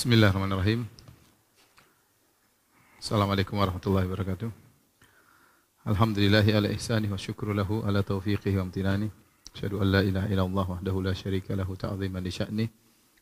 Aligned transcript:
Bismillahirrahmanirrahim. 0.00 0.88
Assalamualaikum 2.96 3.52
warahmatullahi 3.60 4.08
wabarakatuh. 4.08 4.48
Alhamdulillahi 5.84 6.56
ala 6.56 6.72
ihsani 6.72 7.12
wa 7.12 7.20
syukru 7.20 7.52
lahu 7.52 7.84
ala 7.84 8.00
taufiqihi 8.00 8.56
wa 8.56 8.64
amtinani. 8.64 9.12
Asyhadu 9.52 9.84
an 9.84 9.92
la 9.92 10.00
ilaha 10.00 10.32
illallah 10.32 10.66
wahdahu 10.72 11.04
la 11.04 11.12
syarika 11.12 11.52
lahu 11.52 11.76
ta'ziman 11.76 12.24
li 12.24 12.32
sya'ni. 12.32 12.64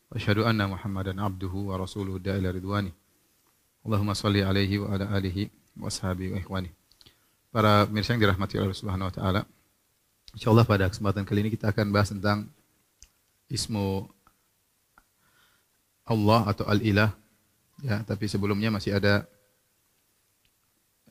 Wa 0.07 0.22
asyhadu 0.22 0.46
anna 0.46 0.71
Muhammadan 0.71 1.18
abduhu 1.18 1.75
wa 1.75 1.82
rasuluhu 1.82 2.22
da'ila 2.22 2.54
ridwani. 2.54 2.95
Allahumma 3.82 4.14
salli 4.14 4.46
alaihi 4.46 4.79
wa 4.79 4.95
ala 4.95 5.11
alihi 5.18 5.50
wa 5.82 5.90
ashabihi 5.90 6.31
wa 6.31 6.39
ikhwani. 6.39 6.71
Para 7.50 7.90
pemirsa 7.90 8.14
yang 8.14 8.22
dirahmati 8.22 8.54
Allah 8.54 8.79
Subhanahu 8.79 9.11
wa 9.11 9.14
taala. 9.18 9.43
Insyaallah 10.31 10.63
pada 10.63 10.86
kesempatan 10.86 11.26
kali 11.26 11.43
ini 11.43 11.50
kita 11.50 11.75
akan 11.75 11.90
bahas 11.90 12.14
tentang 12.14 12.46
ismu 13.50 14.07
Allah 16.08 16.48
atau 16.48 16.64
Al-Ilah. 16.64 17.12
Ya, 17.85 18.03
tapi 18.03 18.26
sebelumnya 18.26 18.75
masih 18.75 18.99
ada 18.99 19.22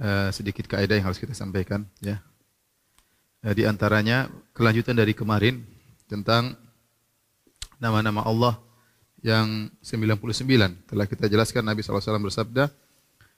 uh, 0.02 0.30
sedikit 0.36 0.68
kaidah 0.68 1.00
yang 1.00 1.08
harus 1.08 1.22
kita 1.22 1.32
sampaikan, 1.32 1.88
ya. 2.04 2.20
Uh, 3.46 3.56
di 3.56 3.64
antaranya 3.64 4.28
kelanjutan 4.52 4.98
dari 4.98 5.16
kemarin 5.16 5.64
tentang 6.12 6.60
nama-nama 7.80 8.26
Allah 8.26 8.60
yang 9.22 9.72
99. 9.80 10.92
Telah 10.92 11.06
kita 11.08 11.26
jelaskan 11.32 11.64
Nabi 11.64 11.86
SAW 11.86 12.20
bersabda, 12.20 12.68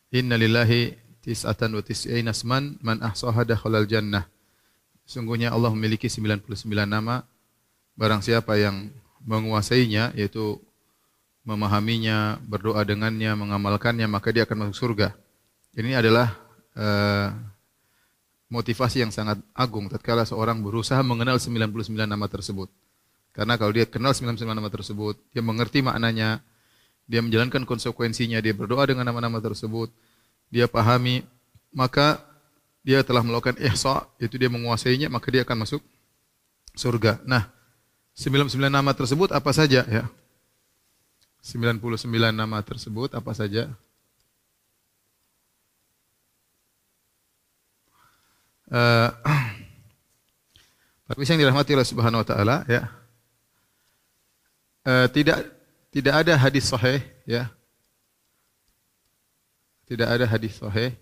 Inna 0.09 0.39
lillahi 0.39 0.97
tis'atan 1.21 1.77
wa 1.77 1.83
tis'ina 1.85 2.33
asman 2.33 2.81
man 2.81 2.97
ahsaha 3.05 3.45
dakhalal 3.45 3.85
jannah. 3.85 4.25
Sungguhnya 5.05 5.53
Allah 5.53 5.73
memiliki 5.73 6.09
99 6.09 6.45
nama. 6.85 7.25
Barang 7.99 8.23
siapa 8.23 8.55
yang 8.55 8.89
menguasainya, 9.25 10.15
yaitu 10.15 10.61
memahaminya, 11.49 12.37
berdoa 12.45 12.85
dengannya, 12.85 13.33
mengamalkannya, 13.33 14.05
maka 14.05 14.29
dia 14.29 14.45
akan 14.45 14.69
masuk 14.69 14.77
surga. 14.77 15.17
Ini 15.73 15.97
adalah 15.97 16.37
uh, 16.77 17.33
motivasi 18.53 19.01
yang 19.01 19.09
sangat 19.09 19.41
agung 19.57 19.89
tatkala 19.89 20.29
seorang 20.29 20.61
berusaha 20.61 21.01
mengenal 21.01 21.41
99 21.41 21.97
nama 22.05 22.29
tersebut. 22.29 22.69
Karena 23.33 23.57
kalau 23.57 23.73
dia 23.73 23.89
kenal 23.89 24.13
99 24.13 24.45
nama 24.45 24.69
tersebut, 24.69 25.17
dia 25.33 25.41
mengerti 25.41 25.81
maknanya, 25.81 26.41
dia 27.09 27.21
menjalankan 27.25 27.65
konsekuensinya, 27.65 28.37
dia 28.41 28.53
berdoa 28.53 28.85
dengan 28.85 29.09
nama-nama 29.09 29.41
tersebut, 29.41 29.89
dia 30.53 30.69
pahami, 30.69 31.25
maka 31.73 32.21
dia 32.85 33.01
telah 33.01 33.25
melakukan 33.25 33.57
ihsa, 33.61 34.05
yaitu 34.21 34.37
dia 34.37 34.49
menguasainya, 34.49 35.09
maka 35.09 35.29
dia 35.33 35.41
akan 35.45 35.65
masuk 35.65 35.81
surga. 36.73 37.21
Nah, 37.25 37.49
99 38.17 38.57
nama 38.69 38.91
tersebut 38.93 39.29
apa 39.31 39.49
saja 39.53 39.85
ya? 39.85 40.09
99 41.41 42.11
nama 42.35 42.57
tersebut 42.61 43.15
apa 43.15 43.31
saja? 43.31 43.71
Uh, 48.69 49.09
Tapi 51.09 51.25
yang 51.25 51.41
dirahmati 51.41 51.73
Allah 51.73 51.89
Subhanahu 51.89 52.21
wa 52.21 52.27
taala 52.27 52.55
ya. 52.69 52.85
Uh, 54.85 55.09
tidak 55.09 55.41
tidak 55.89 56.13
ada 56.21 56.33
hadis 56.37 56.69
sahih 56.69 57.01
ya. 57.25 57.49
Tidak 59.89 60.05
ada 60.05 60.29
hadis 60.29 60.53
sahih 60.61 60.93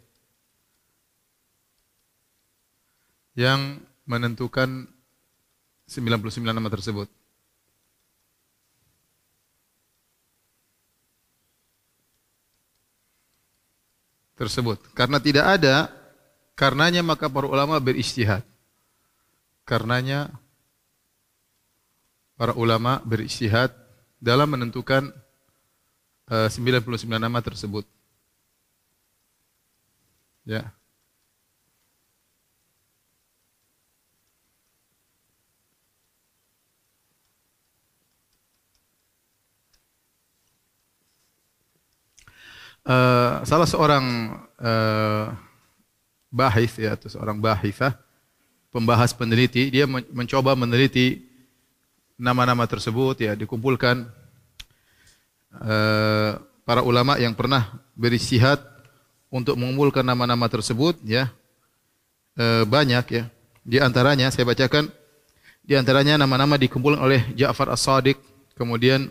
yang 3.35 3.83
menentukan 4.07 4.87
99 5.91 6.41
nama 6.47 6.71
tersebut. 6.71 7.11
Tersebut. 14.37 14.77
Karena 14.93 15.17
tidak 15.17 15.59
ada, 15.59 15.89
karenanya 16.53 17.01
maka 17.01 17.25
para 17.27 17.49
ulama 17.49 17.81
beristihad. 17.81 18.45
Karenanya 19.67 20.31
para 22.37 22.53
ulama 22.53 23.01
beristihad 23.03 23.73
dalam 24.21 24.53
menentukan 24.53 25.09
uh, 26.29 26.47
99 26.47 27.09
nama 27.17 27.41
tersebut. 27.41 27.83
Ya. 30.47 30.71
Uh, 42.87 43.16
salah 43.47 43.63
seorang 43.63 44.35
uh, 44.59 45.31
bahis 46.27 46.75
ya 46.75 46.99
atau 46.99 47.07
seorang 47.07 47.39
bahifah 47.39 47.95
pembahas 48.75 49.15
peneliti 49.15 49.71
dia 49.71 49.87
mencoba 49.87 50.51
meneliti 50.51 51.23
nama-nama 52.19 52.67
tersebut 52.67 53.23
ya 53.23 53.31
dikumpulkan. 53.39 54.11
Uh, 55.57 56.37
para 56.67 56.83
ulama 56.83 57.15
yang 57.15 57.31
pernah 57.31 57.79
beristihad 57.95 58.59
untuk 59.31 59.55
mengumpulkan 59.55 60.03
nama-nama 60.03 60.51
tersebut 60.51 60.99
ya 61.07 61.31
uh, 62.35 62.67
banyak 62.67 63.05
ya. 63.07 63.23
Di 63.63 63.79
antaranya 63.79 64.27
saya 64.27 64.43
bacakan 64.43 64.91
di 65.63 65.79
antaranya 65.79 66.19
nama-nama 66.19 66.59
dikumpulkan 66.59 66.99
oleh 66.99 67.23
Ja'far 67.39 67.71
As-Sadiq 67.71 68.19
kemudian 68.59 69.07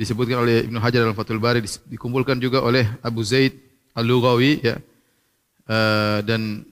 disebutkan 0.00 0.40
oleh 0.40 0.64
Ibnu 0.64 0.80
Hajar 0.80 1.04
dalam 1.04 1.12
Fathul 1.12 1.36
Bari 1.36 1.60
dikumpulkan 1.92 2.40
juga 2.40 2.64
oleh 2.64 2.88
Abu 3.04 3.20
Zaid 3.20 3.52
Al-Lughawi 3.92 4.64
ya. 4.64 4.80
Uh, 5.68 6.24
dan 6.24 6.64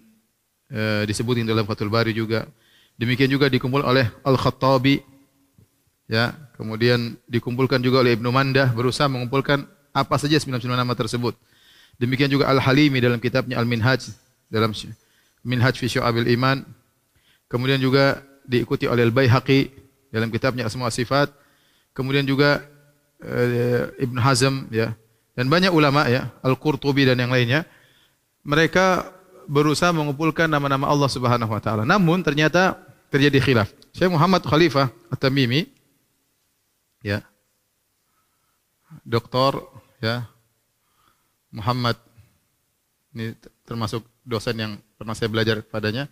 uh, 0.72 1.05
disebutkan 1.05 1.44
dalam 1.44 1.69
Fathul 1.69 1.93
Bari 1.93 2.16
juga. 2.16 2.49
Demikian 2.97 3.28
juga 3.28 3.53
dikumpul 3.53 3.84
oleh 3.84 4.09
Al-Khattabi 4.25 5.05
ya. 6.09 6.33
Kemudian 6.56 7.21
dikumpulkan 7.28 7.84
juga 7.84 8.00
oleh 8.00 8.16
Ibnu 8.16 8.33
Mandah 8.33 8.72
berusaha 8.72 9.06
mengumpulkan 9.12 9.69
apa 9.93 10.16
saja 10.16 10.41
99 10.41 10.65
nama 10.65 10.97
tersebut. 10.97 11.37
Demikian 12.00 12.33
juga 12.33 12.49
Al-Halimi 12.49 12.99
dalam 12.99 13.21
kitabnya 13.21 13.60
Al-Minhaj 13.60 14.09
dalam 14.49 14.72
Minhaj 15.45 15.77
fi 15.77 15.87
Syu'abil 15.87 16.33
Iman. 16.33 16.65
Kemudian 17.47 17.77
juga 17.77 18.25
diikuti 18.49 18.89
oleh 18.89 19.05
Al-Baihaqi 19.05 19.69
dalam 20.09 20.33
kitabnya 20.33 20.65
Asma 20.65 20.89
Sifat. 20.89 21.28
Kemudian 21.93 22.25
juga 22.25 22.65
Ibn 23.98 24.16
Hazm 24.22 24.70
ya. 24.70 24.94
Dan 25.38 25.46
banyak 25.46 25.70
ulama 25.70 26.10
ya 26.10 26.34
Al-Qurtubi 26.42 27.06
dan 27.06 27.18
yang 27.18 27.30
lainnya 27.30 27.62
mereka 28.42 29.14
berusaha 29.46 29.94
mengumpulkan 29.94 30.50
nama-nama 30.50 30.90
Allah 30.90 31.10
Subhanahu 31.10 31.50
wa 31.50 31.62
taala. 31.62 31.82
Namun 31.86 32.22
ternyata 32.26 32.78
terjadi 33.08 33.38
khilaf. 33.38 33.68
Syekh 33.94 34.10
Muhammad 34.10 34.42
Khalifah 34.42 34.90
At-Tamimi 35.10 35.66
ya. 37.02 37.22
Doktor 39.06 39.66
ya. 40.02 40.26
Muhammad 41.48 41.96
ini 43.16 43.32
termasuk 43.64 44.04
dosen 44.20 44.56
yang 44.60 44.72
pernah 45.00 45.16
saya 45.16 45.32
belajar 45.32 45.64
padanya. 45.64 46.06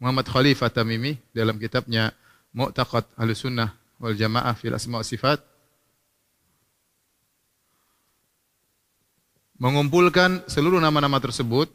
Muhammad 0.00 0.24
Khalifah 0.24 0.72
Tamimi 0.72 1.20
dalam 1.36 1.60
kitabnya 1.60 2.16
Mu'taqad 2.56 3.04
Ahlussunnah 3.20 3.76
wal 4.00 4.16
Jamaah 4.16 4.56
fil 4.56 4.72
Asma' 4.72 5.04
Sifat 5.04 5.44
mengumpulkan 9.60 10.40
seluruh 10.48 10.80
nama-nama 10.80 11.20
tersebut, 11.20 11.68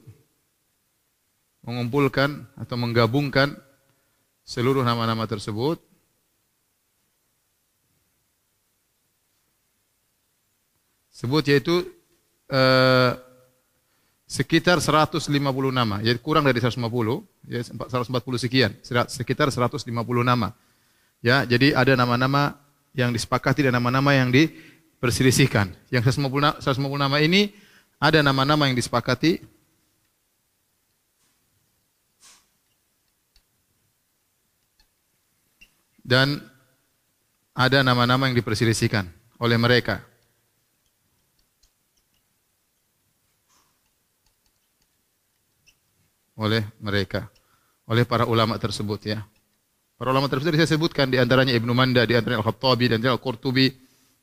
mengumpulkan 1.62 2.50
atau 2.58 2.76
menggabungkan 2.82 3.54
seluruh 4.42 4.82
nama-nama 4.82 5.30
tersebut, 5.30 5.78
sebut 11.14 11.46
yaitu 11.46 11.86
eh, 12.50 13.12
sekitar 14.26 14.82
150 14.82 15.30
nama, 15.70 16.02
yaitu 16.02 16.26
kurang 16.26 16.50
dari 16.50 16.58
150, 16.58 16.82
ya 17.46 17.62
140 17.62 18.42
sekian, 18.42 18.74
sekitar 19.14 19.54
150 19.54 19.86
nama. 20.26 20.58
Ya, 21.22 21.46
jadi 21.46 21.78
ada 21.78 21.94
nama-nama 21.94 22.58
yang 22.98 23.14
disepakati 23.14 23.66
dan 23.66 23.78
nama-nama 23.78 24.14
yang 24.14 24.30
diperselisihkan. 24.34 25.74
Yang 25.94 26.18
150, 26.18 26.62
150 26.62 27.02
nama 27.02 27.18
ini 27.22 27.65
ada 28.00 28.20
nama-nama 28.22 28.68
yang 28.68 28.76
disepakati 28.76 29.40
dan 36.06 36.38
ada 37.56 37.82
nama-nama 37.82 38.30
yang 38.30 38.38
diperselisihkan 38.38 39.10
oleh 39.42 39.58
mereka. 39.58 40.06
Oleh 46.36 46.68
mereka, 46.84 47.32
oleh 47.88 48.04
para 48.04 48.28
ulama 48.28 48.60
tersebut 48.60 49.00
ya. 49.08 49.24
Para 49.96 50.12
ulama 50.12 50.28
tersebut 50.28 50.60
saya 50.60 50.68
sebutkan 50.68 51.08
di 51.08 51.16
antaranya 51.16 51.56
Ibnu 51.56 51.72
Manda, 51.72 52.04
di 52.04 52.12
antaranya 52.12 52.44
Al-Khattabi 52.44 52.92
dan 52.92 53.00
Al-Qurtubi 53.08 53.72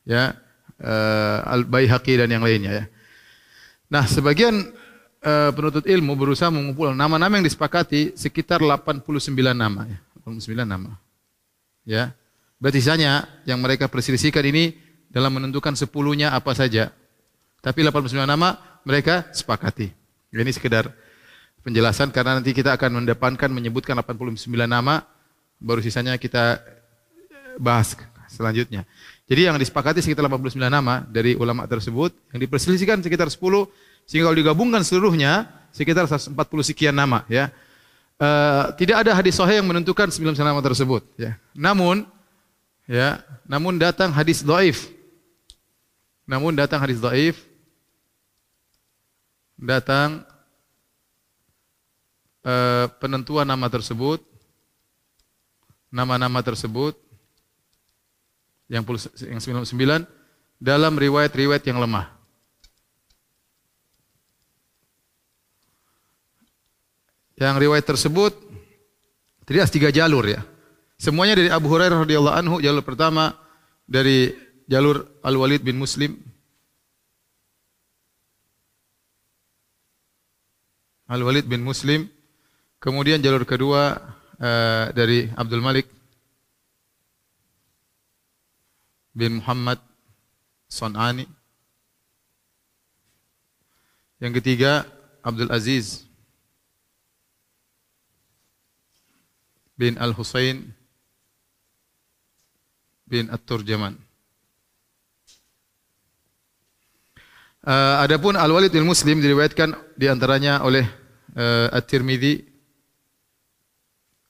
ya 0.05 0.37
uh, 0.77 1.39
Al-Baihaqi 1.49 2.21
dan 2.21 2.29
yang 2.29 2.45
lainnya 2.45 2.85
ya. 2.85 2.85
Nah, 3.93 4.09
sebagian 4.09 4.73
uh, 5.21 5.51
penuntut 5.53 5.85
ilmu 5.85 6.17
berusaha 6.17 6.49
mengumpul 6.49 6.97
nama-nama 6.97 7.37
yang 7.37 7.45
disepakati 7.45 8.17
sekitar 8.17 8.65
89 8.65 9.29
nama 9.53 9.85
ya. 9.85 10.01
89 10.25 10.65
nama. 10.65 10.97
Ya. 11.85 12.17
Berarti 12.57 12.81
sisanya 12.81 13.29
yang 13.45 13.61
mereka 13.61 13.93
perselisihkan 13.93 14.49
ini 14.49 14.73
dalam 15.13 15.37
menentukan 15.37 15.77
sepuluhnya 15.77 16.33
apa 16.33 16.57
saja. 16.57 16.89
Tapi 17.61 17.85
89 17.85 18.25
nama 18.25 18.81
mereka 18.89 19.29
sepakati. 19.37 19.93
Ini 20.33 20.53
sekedar 20.57 20.89
penjelasan 21.61 22.09
karena 22.17 22.41
nanti 22.41 22.57
kita 22.57 22.73
akan 22.73 23.05
mendepankan 23.05 23.53
menyebutkan 23.53 23.93
89 24.01 24.49
nama 24.65 25.05
baru 25.61 25.85
sisanya 25.85 26.17
kita 26.17 26.65
bahas 27.61 27.93
selanjutnya. 28.33 28.89
Jadi 29.33 29.49
yang 29.49 29.57
disepakati 29.57 30.05
sekitar 30.05 30.29
89 30.29 30.61
nama 30.69 31.09
dari 31.09 31.33
ulama 31.41 31.65
tersebut, 31.65 32.13
yang 32.37 32.41
diperselisihkan 32.45 33.01
sekitar 33.01 33.33
10 33.33 33.41
sehingga 34.05 34.29
kalau 34.29 34.37
digabungkan 34.37 34.85
seluruhnya 34.85 35.49
sekitar 35.73 36.05
140 36.05 36.37
sekian 36.61 36.93
nama 36.93 37.25
ya. 37.33 37.49
Uh, 38.21 38.77
tidak 38.77 39.01
ada 39.01 39.17
hadis 39.17 39.41
sahih 39.41 39.65
yang 39.65 39.73
menentukan 39.73 40.13
99 40.13 40.37
nama 40.37 40.61
tersebut 40.61 41.01
ya. 41.17 41.41
Namun 41.57 42.05
ya, 42.85 43.25
namun 43.49 43.81
datang 43.81 44.13
hadis 44.13 44.45
dhaif. 44.45 44.93
Namun 46.29 46.53
datang 46.53 46.85
hadis 46.85 47.01
dhaif 47.01 47.41
datang 49.57 50.29
uh, 52.45 52.85
penentuan 53.01 53.49
nama 53.49 53.65
tersebut 53.73 54.21
nama-nama 55.89 56.45
tersebut 56.45 57.02
yang 58.73 58.89
yang 59.21 59.41
99 59.69 59.69
dalam 60.57 60.97
riwayat-riwayat 60.97 61.61
yang 61.69 61.77
lemah. 61.77 62.09
Yang 67.37 67.57
riwayat 67.69 67.85
tersebut 67.85 68.33
tidak 69.45 69.69
tiga 69.69 69.93
jalur 69.93 70.25
ya. 70.25 70.41
Semuanya 70.97 71.37
dari 71.37 71.51
Abu 71.53 71.69
Hurairah 71.69 72.09
radhiyallahu 72.09 72.37
anhu 72.39 72.57
jalur 72.65 72.81
pertama 72.81 73.37
dari 73.85 74.33
jalur 74.71 75.05
Al 75.21 75.37
Walid 75.37 75.61
bin 75.61 75.77
Muslim 75.77 76.17
Al 81.11 81.21
Walid 81.21 81.45
bin 81.45 81.61
Muslim 81.61 82.09
kemudian 82.79 83.21
jalur 83.21 83.43
kedua 83.45 83.99
uh, 84.41 84.85
dari 84.95 85.29
Abdul 85.35 85.61
Malik 85.61 85.91
bin 89.13 89.41
Muhammad 89.41 89.79
Son'ani. 90.69 91.29
Yang 94.21 94.41
ketiga 94.41 94.89
Abdul 95.21 95.53
Aziz 95.53 96.05
bin 99.77 100.01
Al-Husain 100.01 100.73
bin 103.09 103.29
At-Turjaman. 103.29 104.01
Uh, 107.63 108.03
adapun 108.03 108.35
Al-Walid 108.35 108.75
bin 108.75 108.83
Muslim 108.83 109.23
diriwayatkan 109.23 109.77
di 109.95 110.11
antaranya 110.11 110.67
oleh 110.67 110.83
uh, 111.39 111.71
At-Tirmidzi 111.71 112.53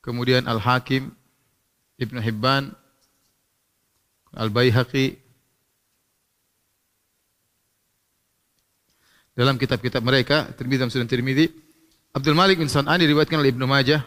kemudian 0.02 0.44
Al-Hakim, 0.50 1.14
Ibn 1.96 2.17
Hibban, 2.19 2.75
Al-Baihaqi, 4.32 5.17
dalam 9.32 9.56
kitab-kitab 9.56 10.05
mereka, 10.05 10.49
Tirmidzi 10.56 10.81
dan 10.81 10.90
Sunan 10.93 11.08
Tirmidzi, 11.08 11.49
Abdul 12.12 12.37
Malik 12.37 12.61
bin 12.61 12.69
San'an 12.69 13.00
diriwayatkan 13.00 13.40
oleh 13.40 13.52
Ibnu 13.52 13.64
Majah. 13.64 14.05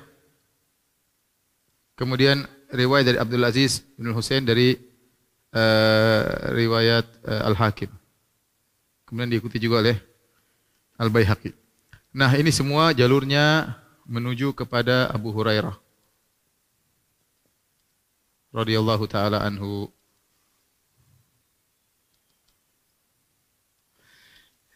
Kemudian 1.98 2.46
riwayat 2.70 3.06
dari 3.10 3.18
Abdul 3.18 3.46
Aziz 3.46 3.82
bin 3.98 4.14
Husain 4.14 4.46
dari 4.46 4.78
uh, 5.54 6.22
riwayat 6.54 7.06
uh, 7.26 7.50
Al-Hakim. 7.50 7.90
Kemudian 9.10 9.34
diikuti 9.34 9.58
juga 9.58 9.82
oleh 9.82 9.98
Al-Baihaqi. 11.02 11.54
Nah, 12.14 12.30
ini 12.38 12.54
semua 12.54 12.94
jalurnya 12.94 13.74
menuju 14.06 14.54
kepada 14.54 15.10
Abu 15.10 15.34
Hurairah 15.34 15.74
radhiyallahu 18.56 19.04
taala 19.10 19.44
anhu. 19.44 19.92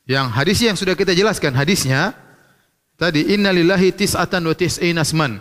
Yang 0.09 0.27
hadis 0.33 0.57
yang 0.65 0.73
sudah 0.73 0.97
kita 0.97 1.13
jelaskan 1.13 1.53
hadisnya 1.53 2.17
tadi 2.97 3.29
innalillahi 3.29 3.93
tis'atan 3.93 4.41
wa 4.41 4.57
tis'ina 4.57 5.05
asman. 5.05 5.37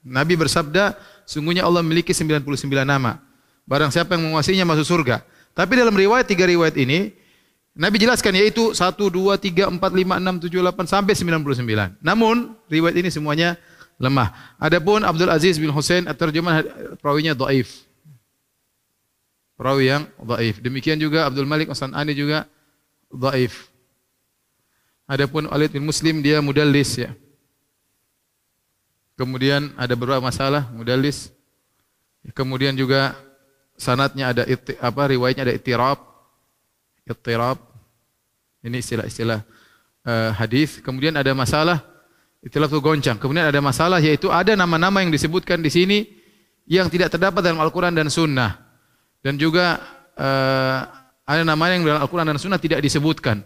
Nabi 0.00 0.40
bersabda, 0.40 0.96
sungguhnya 1.28 1.68
Allah 1.68 1.84
memiliki 1.84 2.16
99 2.16 2.40
nama. 2.88 3.20
Barang 3.68 3.92
siapa 3.92 4.16
yang 4.16 4.32
menguasainya 4.32 4.64
masuk 4.64 4.88
surga. 4.88 5.20
Tapi 5.52 5.76
dalam 5.76 5.92
riwayat 5.92 6.24
tiga 6.24 6.48
riwayat 6.48 6.80
ini 6.80 7.12
Nabi 7.76 8.00
jelaskan 8.00 8.40
yaitu 8.40 8.72
1 8.72 8.96
2 8.96 9.36
3 9.36 9.68
4 9.68 9.84
5 9.84 9.84
6 9.84 10.48
7 10.48 10.64
8 10.64 10.88
sampai 10.88 11.12
99. 11.12 12.00
Namun 12.00 12.56
riwayat 12.72 12.96
ini 12.96 13.12
semuanya 13.12 13.60
lemah. 14.00 14.32
Adapun 14.56 15.04
Abdul 15.04 15.28
Aziz 15.28 15.60
bin 15.60 15.68
Hussein 15.68 16.08
terjemah 16.08 16.64
perawinya 17.04 17.36
dhaif. 17.36 17.84
Perawi 19.60 19.92
yang 19.92 20.08
dhaif. 20.24 20.56
Demikian 20.64 20.96
juga 20.96 21.28
Abdul 21.28 21.44
Malik 21.44 21.68
As-Sanani 21.68 22.16
juga 22.16 22.48
dhaif. 23.12 23.75
Adapun 25.06 25.46
Walid 25.46 25.70
bin 25.70 25.86
Muslim 25.86 26.18
dia 26.20 26.42
mudallis 26.42 26.98
ya. 26.98 27.14
Kemudian 29.16 29.72
ada 29.78 29.94
beberapa 29.94 30.20
masalah 30.20 30.68
mudallis. 30.74 31.30
Kemudian 32.34 32.74
juga 32.74 33.14
sanatnya 33.78 34.34
ada 34.34 34.42
iti, 34.44 34.74
apa 34.82 35.02
riwayatnya 35.08 35.46
ada 35.46 35.54
ittirab. 35.54 35.98
Ittirab. 37.06 37.58
Ini 38.66 38.82
istilah-istilah 38.82 39.40
uh, 40.04 40.30
hadis. 40.34 40.82
Kemudian 40.82 41.14
ada 41.14 41.30
masalah 41.32 41.96
Itulah 42.46 42.70
tuh 42.70 42.78
goncang. 42.78 43.18
Kemudian 43.18 43.50
ada 43.50 43.58
masalah 43.58 43.98
yaitu 43.98 44.30
ada 44.30 44.54
nama-nama 44.54 45.02
yang 45.02 45.10
disebutkan 45.10 45.58
di 45.58 45.66
sini 45.66 45.98
yang 46.70 46.86
tidak 46.86 47.10
terdapat 47.10 47.42
dalam 47.42 47.58
Al-Quran 47.58 47.90
dan 47.90 48.06
Sunnah. 48.06 48.54
Dan 49.18 49.34
juga 49.34 49.82
uh, 50.14 50.78
ada 51.26 51.42
nama 51.42 51.64
yang 51.74 51.82
dalam 51.82 51.98
Al-Quran 52.06 52.30
dan 52.30 52.38
Sunnah 52.38 52.62
tidak 52.62 52.86
disebutkan. 52.86 53.42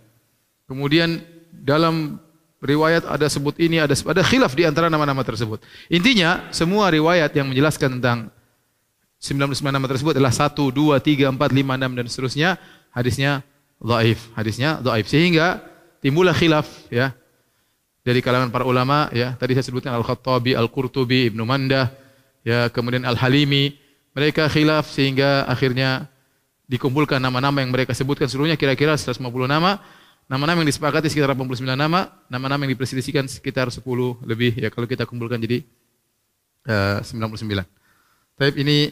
Kemudian 0.68 1.16
dalam 1.60 2.16
riwayat 2.60 3.04
ada 3.08 3.26
sebut 3.28 3.56
ini, 3.60 3.80
ada 3.80 3.92
ada 3.92 4.22
khilaf 4.24 4.52
di 4.56 4.64
antara 4.64 4.88
nama-nama 4.88 5.20
tersebut. 5.20 5.60
Intinya 5.92 6.48
semua 6.52 6.88
riwayat 6.88 7.32
yang 7.36 7.48
menjelaskan 7.52 8.00
tentang 8.00 8.32
99 9.20 9.60
nama 9.68 9.84
tersebut 9.84 10.16
adalah 10.16 10.32
1, 10.32 10.56
2, 10.56 10.96
3, 10.96 11.28
4, 11.28 11.36
5, 11.36 11.76
6 11.76 11.98
dan 11.98 12.06
seterusnya. 12.08 12.50
Hadisnya 12.90 13.44
dhaif, 13.80 14.32
hadisnya 14.34 14.80
dhaif 14.82 15.06
sehingga 15.06 15.62
timbullah 16.04 16.34
khilaf 16.34 16.66
ya 16.92 17.14
dari 18.00 18.20
kalangan 18.24 18.48
para 18.48 18.64
ulama 18.64 19.08
ya 19.12 19.36
tadi 19.36 19.56
saya 19.56 19.64
sebutkan 19.64 19.92
Al-Khattabi, 19.96 20.56
Al-Qurtubi, 20.56 21.30
Ibnu 21.32 21.44
Mandah 21.44 21.92
ya 22.42 22.68
kemudian 22.72 23.04
Al-Halimi 23.04 23.76
mereka 24.16 24.48
khilaf 24.50 24.88
sehingga 24.90 25.46
akhirnya 25.46 26.08
dikumpulkan 26.66 27.20
nama-nama 27.20 27.62
yang 27.62 27.70
mereka 27.70 27.94
sebutkan 27.94 28.26
seluruhnya 28.26 28.58
kira-kira 28.58 28.96
150 28.96 29.20
nama 29.46 29.80
nama-nama 30.30 30.62
yang 30.62 30.70
disepakati 30.70 31.10
sekitar 31.10 31.34
89 31.34 31.66
nama 31.74 32.14
nama-nama 32.30 32.62
yang 32.62 32.78
diperselisihkan 32.78 33.26
sekitar 33.26 33.66
10 33.66 33.82
lebih 34.22 34.54
ya 34.54 34.70
kalau 34.70 34.86
kita 34.86 35.02
kumpulkan 35.02 35.42
jadi 35.42 35.66
uh, 36.70 37.02
99 37.02 37.66
tapi 38.40 38.56
ini 38.56 38.88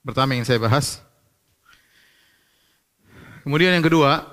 pertama 0.00 0.32
yang 0.32 0.48
saya 0.48 0.56
bahas. 0.56 1.04
Kemudian 3.44 3.74
yang 3.74 3.84
kedua 3.84 4.32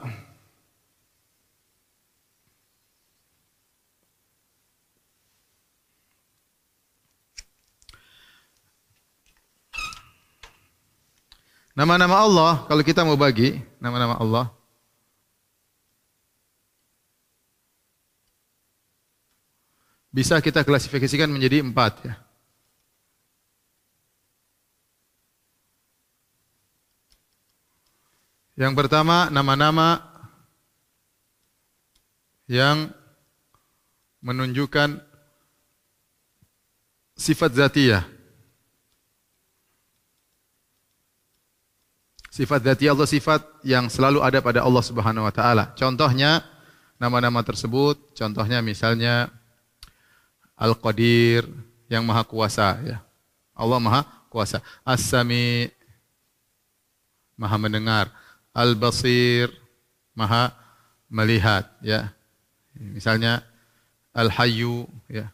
Nama-nama 11.79 12.19
Allah, 12.19 12.51
kalau 12.67 12.83
kita 12.83 13.07
mau 13.07 13.15
bagi 13.15 13.55
nama-nama 13.79 14.19
Allah, 14.19 14.51
bisa 20.09 20.41
kita 20.41 20.65
klasifikasikan 20.65 21.29
menjadi 21.29 21.61
empat 21.61 21.93
ya. 22.05 22.15
Yang 28.59 28.73
pertama 28.75 29.31
nama-nama 29.31 30.03
yang 32.51 32.91
menunjukkan 34.19 34.99
sifat 37.15 37.55
zatiyah. 37.55 38.03
Sifat 42.39 42.63
dzatiyah 42.63 42.95
Allah 42.95 43.07
sifat 43.07 43.41
yang 43.67 43.91
selalu 43.91 44.23
ada 44.23 44.39
pada 44.39 44.63
Allah 44.63 44.79
Subhanahu 44.79 45.27
wa 45.27 45.33
taala. 45.35 45.75
Contohnya 45.75 46.39
nama-nama 46.95 47.43
tersebut, 47.43 48.15
contohnya 48.15 48.63
misalnya 48.63 49.27
Al-Qadir 50.59 51.47
yang 51.87 52.03
Maha 52.03 52.27
Kuasa 52.27 52.75
ya. 52.83 52.99
Allah 53.55 53.79
Maha 53.79 54.03
Kuasa. 54.27 54.59
As-Sami 54.83 55.71
Maha 57.39 57.55
mendengar. 57.55 58.11
Al-Basir 58.51 59.47
Maha 60.11 60.51
melihat 61.07 61.63
ya. 61.79 62.11
Misalnya 62.75 63.39
Al-Hayyu 64.11 64.83
ya. 65.07 65.31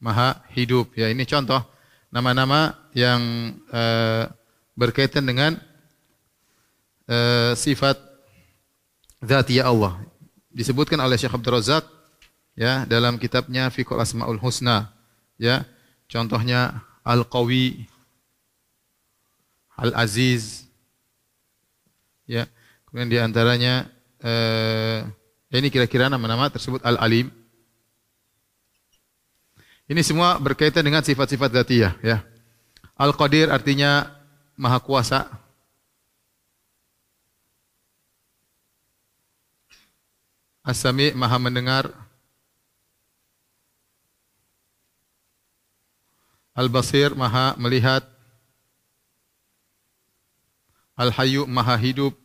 Maha 0.00 0.40
hidup 0.56 0.96
ya. 0.96 1.12
Ini 1.12 1.28
contoh 1.28 1.60
nama-nama 2.08 2.72
yang 2.96 3.52
uh, 3.68 4.24
berkaitan 4.72 5.28
dengan 5.28 5.60
uh, 7.12 7.52
sifat 7.52 8.00
zatiyah 9.20 9.68
Allah. 9.68 10.00
Disebutkan 10.48 10.96
oleh 11.00 11.20
Syekh 11.20 11.36
Abdul 11.36 11.60
Razak 11.60 11.84
ya 12.56 12.88
dalam 12.88 13.20
kitabnya 13.20 13.68
Fiqh 13.68 13.92
Asmaul 13.94 14.40
Husna 14.40 14.90
ya. 15.36 15.62
Contohnya 16.08 16.82
Al-Qawi 17.04 17.86
Al-Aziz 19.76 20.64
ya. 22.24 22.48
Kemudian 22.88 23.12
di 23.12 23.18
antaranya 23.20 23.86
uh, 24.24 25.04
ini 25.52 25.68
kira-kira 25.68 26.08
nama-nama 26.08 26.48
tersebut 26.48 26.80
Al-Alim. 26.82 27.28
Ini 29.86 30.02
semua 30.02 30.34
berkaitan 30.42 30.82
dengan 30.82 31.04
sifat-sifat 31.04 31.62
zatiyah 31.62 31.94
ya. 32.02 32.24
Al-Qadir 32.96 33.52
artinya 33.52 34.08
Maha 34.56 34.80
Kuasa. 34.80 35.28
As-Sami 40.66 41.14
Maha 41.14 41.38
mendengar. 41.38 42.05
Al-Basir 46.56 47.12
Maha 47.12 47.52
melihat. 47.60 48.00
Al-Hayyu 50.96 51.44
Maha 51.44 51.76
hidup. 51.76 52.16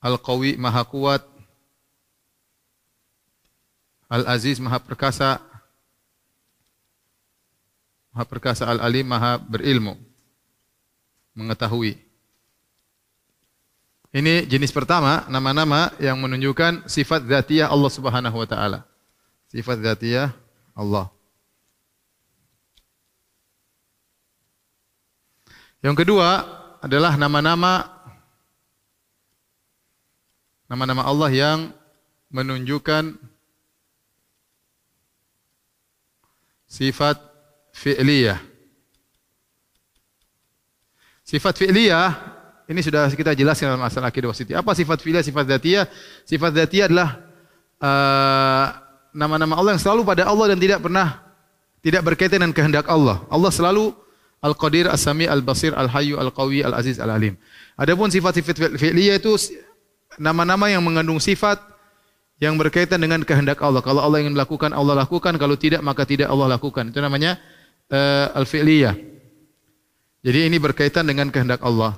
Al-Qawi 0.00 0.56
Maha 0.56 0.80
kuat. 0.88 1.20
Al-Aziz 4.08 4.56
Maha 4.56 4.80
perkasa. 4.80 5.44
Maha 8.16 8.24
perkasa 8.24 8.64
Al-Alim, 8.64 9.04
Maha 9.04 9.36
berilmu. 9.36 10.00
Mengetahui. 11.36 12.00
Ini 14.14 14.46
jenis 14.46 14.70
pertama, 14.70 15.26
nama-nama 15.26 15.90
yang 15.98 16.14
menunjukkan 16.22 16.86
sifat 16.86 17.26
zatiyah 17.26 17.66
Allah 17.66 17.90
Subhanahu 17.90 18.38
wa 18.38 18.46
taala. 18.46 18.86
Sifat 19.50 19.82
zatiyah 19.82 20.30
Allah. 20.78 21.13
Yang 25.84 26.00
kedua 26.00 26.40
adalah 26.80 27.12
nama-nama 27.20 27.92
nama-nama 30.64 31.04
Allah 31.04 31.28
yang 31.28 31.58
menunjukkan 32.32 33.20
sifat 36.64 37.20
fi'liyah. 37.76 38.40
Sifat 41.20 41.52
fi'liyah 41.60 42.10
ini 42.64 42.80
sudah 42.80 43.12
kita 43.12 43.36
jelaskan 43.36 43.76
dalam 43.76 43.84
masalah 43.84 44.08
akidah 44.08 44.32
wasiti. 44.32 44.56
Apa 44.56 44.72
sifat 44.72 45.04
fi'liyah, 45.04 45.20
sifat 45.20 45.44
dzatiyah? 45.44 45.84
Sifat 46.24 46.50
dzatiyah 46.56 46.88
adalah 46.88 47.08
uh, 47.84 48.66
nama-nama 49.12 49.52
uh, 49.52 49.58
Allah 49.60 49.76
yang 49.76 49.82
selalu 49.84 50.00
pada 50.08 50.24
Allah 50.32 50.56
dan 50.56 50.58
tidak 50.64 50.80
pernah 50.80 51.20
tidak 51.84 52.00
berkaitan 52.08 52.40
dengan 52.40 52.56
kehendak 52.56 52.88
Allah. 52.88 53.20
Allah 53.28 53.52
selalu 53.52 54.03
Al-Qadir, 54.44 54.92
As-Sami, 54.92 55.24
Al-Basir, 55.24 55.72
Al-Hayyu, 55.72 56.20
Al-Qawi, 56.20 56.60
Al-Aziz, 56.60 57.00
Al-Alim. 57.00 57.40
Adapun 57.80 58.12
sifat-sifat 58.12 58.76
fi'liyah 58.76 59.16
itu 59.16 59.32
nama-nama 60.20 60.68
yang 60.68 60.84
mengandung 60.84 61.16
sifat 61.16 61.56
yang 62.36 62.60
berkaitan 62.60 63.00
dengan 63.00 63.24
kehendak 63.24 63.64
Allah. 63.64 63.80
Kalau 63.80 64.04
Allah 64.04 64.20
ingin 64.20 64.36
melakukan, 64.36 64.76
Allah 64.76 65.00
lakukan. 65.00 65.32
Kalau 65.40 65.56
tidak, 65.56 65.80
maka 65.80 66.04
tidak 66.04 66.28
Allah 66.28 66.60
lakukan. 66.60 66.92
Itu 66.92 67.00
namanya 67.00 67.40
uh, 67.88 68.36
al-fi'liyah. 68.36 68.94
Jadi 70.24 70.38
ini 70.52 70.56
berkaitan 70.60 71.08
dengan 71.08 71.32
kehendak 71.32 71.64
Allah. 71.64 71.96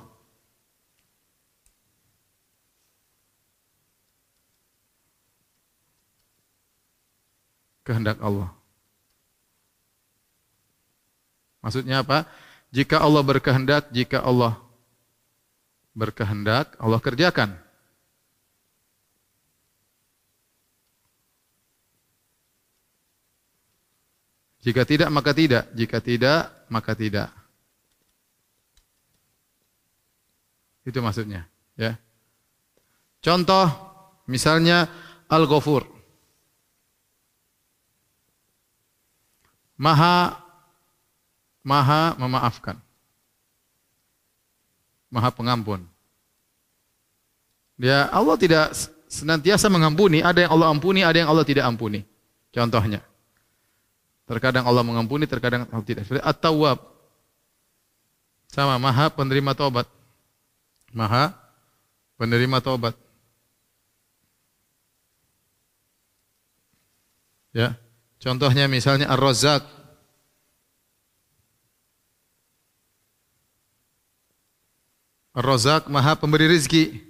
Kehendak 7.83 8.19
Allah. 8.19 8.56
Maksudnya 11.61 12.05
apa? 12.05 12.29
Jika 12.71 12.99
Allah 12.99 13.23
berkehendak, 13.23 13.89
jika 13.95 14.21
Allah 14.21 14.59
berkehendak, 15.97 16.77
Allah 16.77 16.99
kerjakan. 17.01 17.57
Jika 24.61 24.83
tidak 24.83 25.07
maka 25.09 25.31
tidak, 25.31 25.63
jika 25.71 26.03
tidak 26.03 26.51
maka 26.67 26.91
tidak. 26.91 27.31
Itu 30.83 30.99
maksudnya, 30.99 31.47
ya. 31.79 31.95
Contoh 33.23 33.67
misalnya 34.27 34.91
Al-Ghafur. 35.31 35.87
Maha 39.79 40.46
Maha 41.67 42.15
memaafkan. 42.15 42.79
Maha 45.11 45.35
pengampun. 45.35 45.83
Dia 47.75 48.07
Allah 48.07 48.39
tidak 48.39 48.71
senantiasa 49.11 49.67
mengampuni, 49.67 50.23
ada 50.23 50.47
yang 50.47 50.51
Allah 50.55 50.71
ampuni, 50.71 51.03
ada 51.03 51.19
yang 51.19 51.27
Allah 51.27 51.43
tidak 51.43 51.67
ampuni. 51.67 52.07
Contohnya. 52.55 53.03
Terkadang 54.23 54.63
Allah 54.63 54.83
mengampuni, 54.83 55.27
terkadang 55.27 55.67
Allah 55.67 55.83
tidak. 55.83 56.07
At-Tawwab. 56.07 56.79
Sama, 58.47 58.79
maha 58.79 59.11
penerima 59.11 59.51
taubat. 59.51 59.87
Maha 60.95 61.35
penerima 62.15 62.63
taubat. 62.63 62.95
Ya. 67.51 67.75
Contohnya 68.23 68.71
misalnya 68.71 69.11
Ar-Razzaq. 69.11 69.76
Ar-Razzaq 75.37 75.85
maha 75.93 76.17
pemberi 76.17 76.49
rizki. 76.49 77.05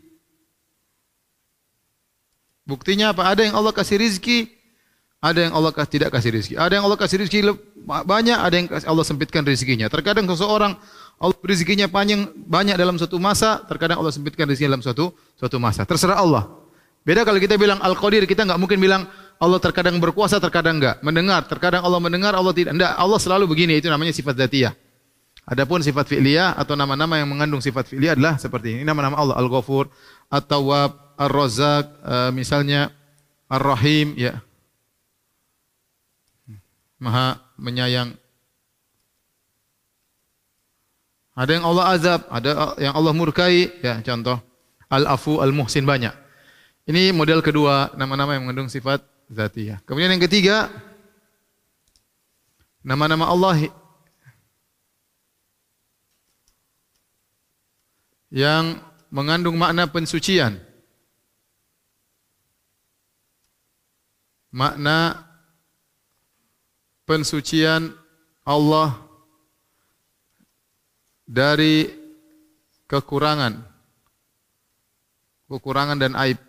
Buktinya 2.67 3.15
apa? 3.15 3.31
Ada 3.31 3.48
yang 3.48 3.55
Allah 3.55 3.72
kasih 3.72 3.96
rizki, 3.96 4.51
ada 5.17 5.50
yang 5.50 5.53
Allah 5.57 5.74
tidak 5.74 6.13
kasih 6.13 6.29
rezeki. 6.29 6.53
Ada 6.62 6.77
yang 6.77 6.86
Allah 6.86 7.00
kasih 7.00 7.17
rezeki 7.25 7.39
banyak, 7.88 8.38
ada 8.38 8.53
yang 8.53 8.67
Allah 8.69 9.05
sempitkan 9.07 9.41
rezekinya. 9.41 9.89
Terkadang 9.89 10.29
seseorang 10.29 10.77
Allah 11.17 11.38
rezekinya 11.41 11.89
panjang 11.89 12.29
banyak 12.36 12.77
dalam 12.77 13.01
suatu 13.01 13.17
masa, 13.17 13.65
terkadang 13.65 13.98
Allah 13.98 14.13
sempitkan 14.13 14.46
rezeki 14.46 14.69
dalam 14.69 14.84
suatu 14.86 15.17
suatu 15.39 15.57
masa. 15.57 15.89
Terserah 15.89 16.22
Allah. 16.22 16.46
Beda 17.01 17.25
kalau 17.25 17.41
kita 17.41 17.57
bilang 17.57 17.81
Al-Qadir, 17.81 18.29
kita 18.29 18.46
enggak 18.46 18.60
mungkin 18.62 18.77
bilang 18.77 19.10
Allah 19.41 19.57
terkadang 19.57 19.98
berkuasa, 19.98 20.38
terkadang 20.38 20.77
enggak. 20.77 21.01
Mendengar, 21.01 21.50
terkadang 21.50 21.81
Allah 21.81 21.98
mendengar, 21.98 22.38
Allah 22.38 22.53
tidak. 22.53 22.77
Enggak, 22.77 22.93
Allah 22.93 23.17
selalu 23.17 23.50
begini, 23.50 23.79
itu 23.79 23.89
namanya 23.89 24.13
sifat 24.13 24.38
dzatiyah. 24.38 24.87
Adapun 25.48 25.80
sifat 25.80 26.12
fi'liyah 26.12 26.60
atau 26.60 26.75
nama-nama 26.75 27.16
yang 27.16 27.32
mengandung 27.32 27.63
sifat 27.63 27.88
fi'liyah 27.88 28.20
adalah 28.20 28.36
seperti 28.36 28.75
ini. 28.75 28.84
Nama-nama 28.84 29.16
Allah 29.16 29.39
Al-Ghafur, 29.39 29.88
At-Tawwab, 30.27 31.16
Ar-Razzaq, 31.16 31.86
uh, 32.04 32.32
misalnya 32.36 32.92
Ar-Rahim, 33.48 34.12
ya. 34.20 34.44
Maha 37.00 37.39
menyayang. 37.56 38.12
Ada 41.38 41.51
yang 41.56 41.66
Allah 41.70 41.86
azab, 41.96 42.22
ada 42.27 42.75
yang 42.82 42.98
Allah 42.98 43.13
murkai, 43.13 43.70
ya 43.80 44.01
contoh 44.04 44.42
Al-Afu 44.89 45.39
Al-Muhsin 45.39 45.88
banyak. 45.88 46.12
Ini 46.92 47.16
model 47.16 47.39
kedua 47.39 47.94
nama-nama 47.96 48.36
yang 48.36 48.50
mengandung 48.50 48.68
sifat 48.68 49.00
zatiyah. 49.32 49.80
Kemudian 49.88 50.12
yang 50.12 50.24
ketiga 50.24 50.68
nama-nama 52.84 53.30
Allah 53.30 53.70
yang 58.31 58.79
mengandung 59.07 59.55
makna 59.55 59.88
pensucian. 59.88 60.60
Makna 64.51 65.27
pensucian 67.07 67.93
Allah 68.43 68.96
dari 71.27 71.91
kekurangan. 72.88 73.60
Kekurangan 75.48 76.00
dan 76.00 76.15
aib. 76.27 76.39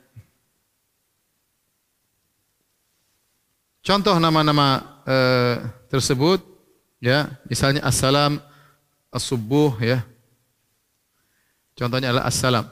Contoh 3.82 4.18
nama-nama 4.18 5.00
eh, 5.06 5.56
tersebut 5.88 6.42
ya, 7.00 7.30
misalnya 7.46 7.86
assalam, 7.86 8.42
as-subuh 9.08 9.78
ya. 9.80 10.02
Contohnya 11.78 12.10
adalah 12.10 12.26
assalam. 12.26 12.66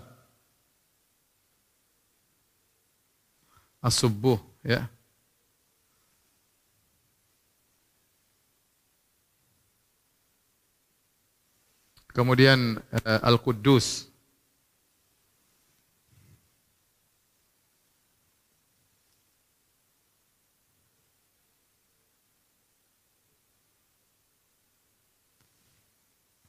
As-subuh 3.79 4.35
ya. 4.67 4.91
Kemudian 12.11 12.83
uh, 13.07 13.21
Al-Quddus. 13.23 14.11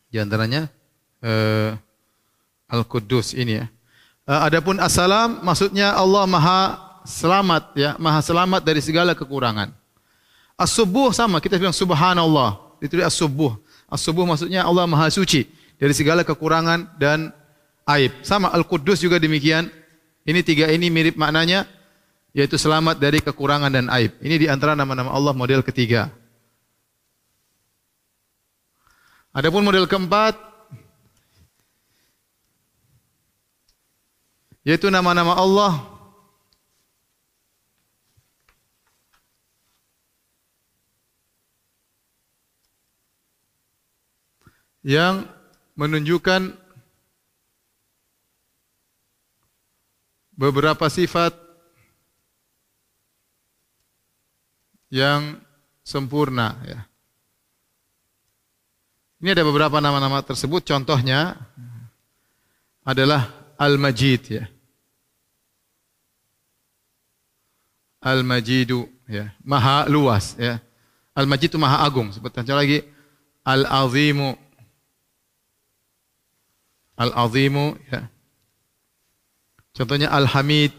Di 0.09 0.17
antaranya 0.17 0.71
uh, 1.21 1.77
Al-Quddus 2.67 3.33
ini 3.36 3.63
ya. 3.63 3.65
Uh, 4.27 4.43
adapun 4.43 4.75
Assalam 4.83 5.39
maksudnya 5.39 5.95
Allah 5.95 6.27
Maha 6.27 6.62
selamat 7.07 7.63
ya, 7.79 7.95
Maha 7.95 8.19
selamat 8.19 8.62
dari 8.62 8.83
segala 8.83 9.15
kekurangan. 9.15 9.71
As-Subuh 10.59 11.15
sama, 11.15 11.39
kita 11.39 11.55
bilang 11.55 11.75
subhanallah. 11.75 12.81
Itu 12.83 13.00
as-subuh. 13.00 13.55
As-Subuh 13.88 14.27
maksudnya 14.27 14.67
Allah 14.67 14.83
Maha 14.83 15.07
suci 15.07 15.47
dari 15.79 15.93
segala 15.95 16.27
kekurangan 16.27 16.97
dan 17.00 17.31
aib. 17.88 18.12
Sama 18.25 18.51
Al-Quddus 18.51 19.00
juga 19.00 19.21
demikian. 19.21 19.71
Ini 20.27 20.43
tiga 20.43 20.67
ini 20.67 20.91
mirip 20.91 21.15
maknanya 21.15 21.63
yaitu 22.36 22.59
selamat 22.59 23.00
dari 23.00 23.24
kekurangan 23.24 23.71
dan 23.71 23.86
aib. 23.95 24.12
Ini 24.19 24.36
di 24.36 24.47
antara 24.51 24.75
nama-nama 24.75 25.09
Allah 25.15 25.31
model 25.31 25.63
ketiga. 25.63 26.12
Adapun 29.31 29.63
model 29.63 29.88
keempat 29.88 30.36
yaitu 34.67 34.91
nama-nama 34.91 35.31
Allah 35.31 35.79
yang 44.83 45.24
menunjukkan 45.79 46.51
beberapa 50.36 50.91
sifat 50.91 51.31
yang 54.91 55.39
sempurna 55.79 56.59
ya. 56.67 56.83
Ini 59.24 59.31
ada 59.31 59.47
beberapa 59.47 59.79
nama-nama 59.79 60.19
tersebut 60.27 60.67
contohnya 60.67 61.39
adalah 62.83 63.31
Al-Majid 63.55 64.21
ya. 64.27 64.56
Al-Majidu 68.07 68.87
ya, 69.11 69.35
maha 69.43 69.83
luas 69.91 70.39
ya. 70.39 70.63
Al-Majid 71.11 71.51
itu 71.51 71.59
maha 71.59 71.83
agung. 71.83 72.13
Sebutkan 72.15 72.47
lagi 72.47 72.85
Al-Azimu 73.43 74.37
Al-Azimu 76.98 77.77
ya. 77.93 78.09
Contohnya 79.77 80.09
Al-Hamid. 80.09 80.74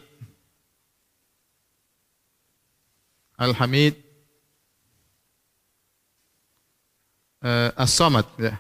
Al-Hamid 3.39 3.95
uh, 7.47 7.71
As-Samad 7.79 8.27
ya. 8.43 8.59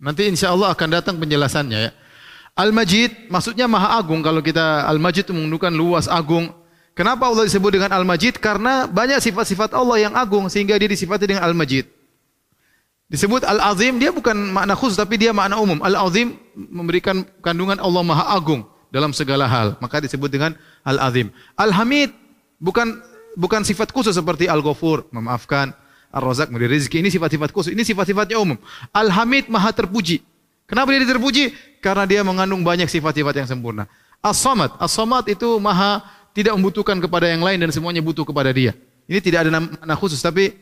Nanti 0.00 0.24
insya 0.32 0.56
Allah 0.56 0.72
akan 0.72 0.88
datang 0.96 1.20
penjelasannya 1.20 1.76
ya. 1.76 1.92
Al-Majid 2.56 3.28
maksudnya 3.28 3.68
Maha 3.68 4.00
Agung 4.00 4.24
kalau 4.24 4.40
kita 4.40 4.88
Al-Majid 4.88 5.28
itu 5.28 5.36
menunjukkan 5.36 5.76
luas 5.76 6.08
agung. 6.08 6.48
Kenapa 6.96 7.28
Allah 7.28 7.44
disebut 7.44 7.76
dengan 7.76 7.92
Al-Majid? 7.92 8.40
Karena 8.40 8.88
banyak 8.88 9.20
sifat-sifat 9.20 9.76
Allah 9.76 10.00
yang 10.00 10.16
agung 10.16 10.48
sehingga 10.48 10.80
dia 10.80 10.88
disifati 10.88 11.28
dengan 11.28 11.44
Al-Majid. 11.44 11.84
Disebut 13.12 13.44
Al-Azim, 13.44 14.00
dia 14.00 14.10
bukan 14.10 14.32
makna 14.32 14.72
khusus 14.72 14.96
tapi 14.96 15.20
dia 15.20 15.36
makna 15.36 15.60
umum. 15.60 15.78
Al-Azim 15.84 16.40
memberikan 16.56 17.22
kandungan 17.44 17.76
Allah 17.78 18.00
Maha 18.00 18.32
Agung 18.32 18.64
dalam 18.88 19.12
segala 19.12 19.44
hal. 19.44 19.76
Maka 19.78 20.00
disebut 20.00 20.32
dengan 20.32 20.56
Al-Azim. 20.88 21.28
Al-Hamid 21.54 22.16
bukan 22.58 22.96
bukan 23.36 23.60
sifat 23.60 23.92
khusus 23.92 24.16
seperti 24.16 24.48
Al-Ghafur, 24.48 25.04
memaafkan, 25.12 25.76
Ar-Razak, 26.10 26.48
memberi 26.48 26.80
rezeki. 26.80 27.04
Ini 27.04 27.12
sifat-sifat 27.12 27.52
khusus. 27.52 27.76
Ini 27.76 27.84
sifat-sifatnya 27.84 28.40
umum. 28.40 28.56
Al-Hamid 28.90 29.52
Maha 29.52 29.68
terpuji. 29.76 30.24
Kenapa 30.64 30.90
dia 30.90 31.04
terpuji? 31.04 31.52
Karena 31.84 32.08
dia 32.08 32.24
mengandung 32.24 32.64
banyak 32.64 32.88
sifat-sifat 32.88 33.36
yang 33.38 33.46
sempurna. 33.46 33.84
As-Samad. 34.18 34.80
As-Samad 34.82 35.30
itu 35.30 35.60
Maha 35.62 36.02
tidak 36.36 36.52
membutuhkan 36.52 37.00
kepada 37.00 37.32
yang 37.32 37.40
lain 37.40 37.56
dan 37.64 37.72
semuanya 37.72 38.04
butuh 38.04 38.28
kepada 38.28 38.52
dia. 38.52 38.76
Ini 39.08 39.24
tidak 39.24 39.48
ada 39.48 39.56
makna 39.56 39.94
khusus 39.96 40.20
tapi 40.20 40.52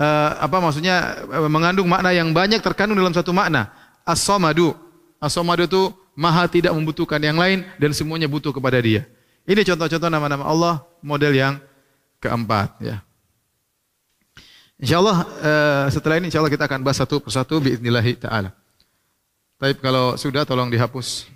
uh, 0.00 0.30
apa 0.40 0.56
maksudnya 0.64 1.20
uh, 1.28 1.50
mengandung 1.52 1.84
makna 1.84 2.16
yang 2.16 2.32
banyak 2.32 2.64
terkandung 2.64 2.96
dalam 2.96 3.12
satu 3.12 3.36
makna. 3.36 3.68
As-Samadu. 4.08 4.72
As-Samadu 5.20 5.68
itu 5.68 5.82
maha 6.16 6.48
tidak 6.48 6.72
membutuhkan 6.72 7.20
yang 7.20 7.36
lain 7.36 7.68
dan 7.76 7.92
semuanya 7.92 8.32
butuh 8.32 8.48
kepada 8.48 8.80
dia. 8.80 9.04
Ini 9.44 9.60
contoh-contoh 9.60 10.08
nama-nama 10.08 10.48
Allah 10.48 10.74
model 11.04 11.36
yang 11.36 11.60
keempat 12.16 12.80
ya. 12.80 13.04
Insyaallah 14.80 15.16
uh, 15.20 15.86
setelah 15.92 16.16
ini 16.16 16.32
insyaallah 16.32 16.48
kita 16.48 16.64
akan 16.64 16.80
bahas 16.80 16.96
satu 16.96 17.20
persatu 17.20 17.60
biidznillah 17.60 18.04
taala. 18.16 18.56
Tapi 19.60 19.76
kalau 19.84 20.16
sudah 20.16 20.48
tolong 20.48 20.72
dihapus. 20.72 21.28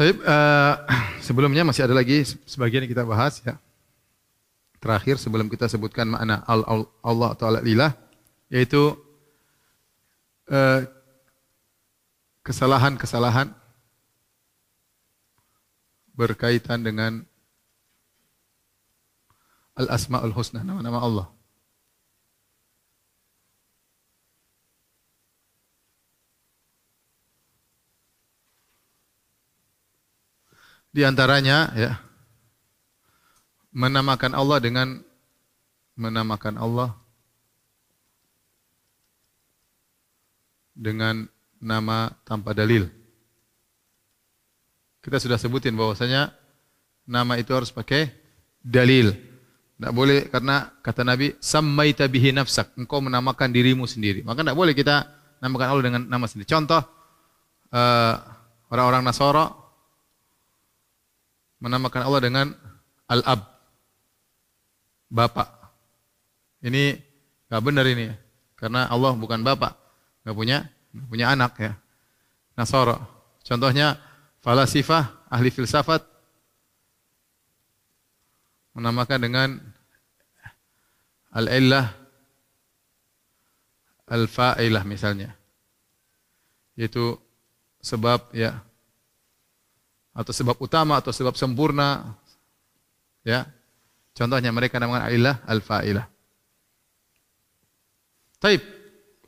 Tapi 0.00 0.16
uh, 0.16 0.74
sebelumnya 1.28 1.60
masih 1.60 1.84
ada 1.84 1.92
lagi 1.92 2.24
sebagian 2.48 2.88
yang 2.88 2.92
kita 2.96 3.04
bahas 3.04 3.44
ya. 3.44 3.60
Terakhir 4.80 5.20
sebelum 5.20 5.52
kita 5.52 5.68
sebutkan 5.68 6.08
makna 6.08 6.40
Allah 6.48 7.36
atau 7.36 7.52
al-ilah 7.52 7.92
yaitu 8.48 8.96
uh, 10.48 10.80
kesalahan-kesalahan 12.40 13.52
berkaitan 16.16 16.80
dengan 16.80 17.20
al-asmaul 19.76 20.32
husna 20.32 20.64
nama-nama 20.64 20.96
Allah. 20.96 21.26
Di 30.90 31.06
antaranya 31.06 31.70
ya 31.78 31.92
menamakan 33.70 34.34
Allah 34.34 34.58
dengan 34.58 34.88
menamakan 35.94 36.58
Allah 36.58 36.90
dengan 40.74 41.28
nama 41.60 42.10
tanpa 42.24 42.56
dalil. 42.56 42.88
kita 45.00 45.16
sudah 45.16 45.40
sebutin 45.40 45.72
bahwasanya 45.72 46.28
nama 47.08 47.40
itu 47.40 47.56
harus 47.56 47.72
pakai 47.72 48.12
dalil. 48.60 49.16
Tidak 49.80 49.92
boleh 49.96 50.28
karena 50.28 50.68
kata 50.84 51.08
Nabi, 51.08 51.32
sammaita 51.40 52.04
bihi 52.04 52.36
nafsak, 52.36 52.76
engkau 52.76 53.00
menamakan 53.00 53.48
dirimu 53.48 53.88
sendiri. 53.88 54.20
Maka 54.20 54.44
tidak 54.44 54.60
boleh 54.60 54.76
kita 54.76 55.08
namakan 55.40 55.68
Allah 55.72 55.84
dengan 55.88 56.02
nama 56.04 56.28
sendiri. 56.28 56.52
Contoh, 56.52 56.84
uh, 57.72 58.14
orang-orang 58.68 59.00
Nasara 59.08 59.59
menamakan 61.60 62.02
Allah 62.08 62.20
dengan 62.24 62.46
Al-Ab, 63.06 63.40
Bapak. 65.12 65.48
Ini 66.64 66.96
nggak 67.48 67.62
benar 67.62 67.84
ini, 67.86 68.08
karena 68.56 68.88
Allah 68.88 69.12
bukan 69.14 69.44
Bapak, 69.44 69.76
nggak 70.24 70.36
punya, 70.36 70.64
gak 70.92 71.08
punya 71.08 71.26
anak 71.32 71.52
ya. 71.60 71.72
Nasara. 72.56 73.00
Contohnya, 73.40 73.96
falasifah, 74.44 75.28
ahli 75.32 75.48
filsafat, 75.48 76.04
menamakan 78.76 79.20
dengan 79.20 79.48
al-illah 81.32 81.92
al-fa'ilah 84.10 84.82
misalnya. 84.84 85.36
Yaitu 86.74 87.16
sebab 87.80 88.32
ya 88.34 88.60
atau 90.10 90.32
sebab 90.34 90.58
utama 90.58 90.98
atau 90.98 91.14
sebab 91.14 91.34
sempurna 91.38 92.16
ya. 93.22 93.46
Contohnya 94.10 94.50
mereka 94.50 94.76
namakan 94.82 95.06
al-illah 95.06 95.38
al-fa'ilah. 95.46 96.06
Taib. 98.42 98.60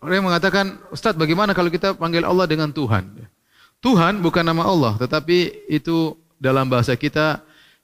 Orang 0.02 0.14
yang 0.18 0.26
mengatakan, 0.26 0.82
Ustaz 0.90 1.14
bagaimana 1.14 1.54
kalau 1.54 1.70
kita 1.70 1.94
panggil 1.94 2.26
Allah 2.26 2.50
dengan 2.50 2.74
Tuhan? 2.74 3.22
Tuhan 3.78 4.18
bukan 4.18 4.42
nama 4.42 4.66
Allah, 4.66 4.98
tetapi 4.98 5.70
itu 5.70 6.18
dalam 6.42 6.66
bahasa 6.66 6.98
kita 6.98 7.38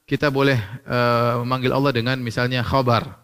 kita 0.09 0.33
boleh 0.33 0.59
uh, 0.89 1.45
memanggil 1.45 1.71
Allah 1.71 1.93
dengan 1.95 2.17
misalnya 2.19 2.65
khabar. 2.67 3.19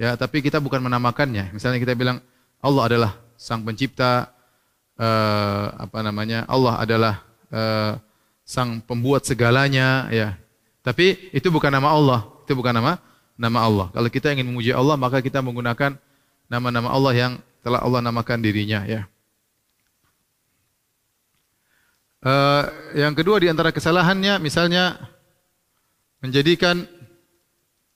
Ya, 0.00 0.16
tapi 0.16 0.42
kita 0.42 0.58
bukan 0.58 0.82
menamakannya. 0.82 1.54
Misalnya 1.54 1.78
kita 1.78 1.94
bilang 1.94 2.18
Allah 2.58 2.82
adalah 2.90 3.10
sang 3.38 3.62
pencipta 3.62 4.32
uh, 4.98 5.64
apa 5.78 5.98
namanya? 6.02 6.48
Allah 6.48 6.74
adalah 6.80 7.14
uh, 7.52 7.92
sang 8.48 8.80
pembuat 8.80 9.28
segalanya 9.28 10.08
ya. 10.08 10.40
Tapi 10.80 11.28
itu 11.36 11.52
bukan 11.52 11.68
nama 11.68 11.92
Allah, 11.92 12.20
itu 12.48 12.56
bukan 12.56 12.72
nama 12.72 12.96
nama 13.36 13.58
Allah. 13.60 13.86
Kalau 13.92 14.08
kita 14.08 14.32
ingin 14.32 14.48
memuji 14.48 14.72
Allah, 14.72 14.96
maka 14.96 15.20
kita 15.20 15.44
menggunakan 15.44 16.00
nama-nama 16.48 16.88
Allah 16.88 17.12
yang 17.12 17.32
telah 17.60 17.84
Allah 17.84 18.00
namakan 18.00 18.40
dirinya 18.40 18.88
ya. 18.88 19.04
Uh, 22.18 22.66
yang 22.98 23.12
kedua 23.14 23.38
di 23.38 23.46
antara 23.46 23.70
kesalahannya 23.70 24.42
misalnya 24.42 24.98
menjadikan 26.18 26.82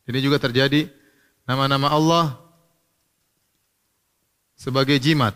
ini 0.07 0.19
juga 0.23 0.39
terjadi 0.39 0.87
nama-nama 1.43 1.91
Allah 1.91 2.27
sebagai 4.55 4.95
jimat. 5.03 5.35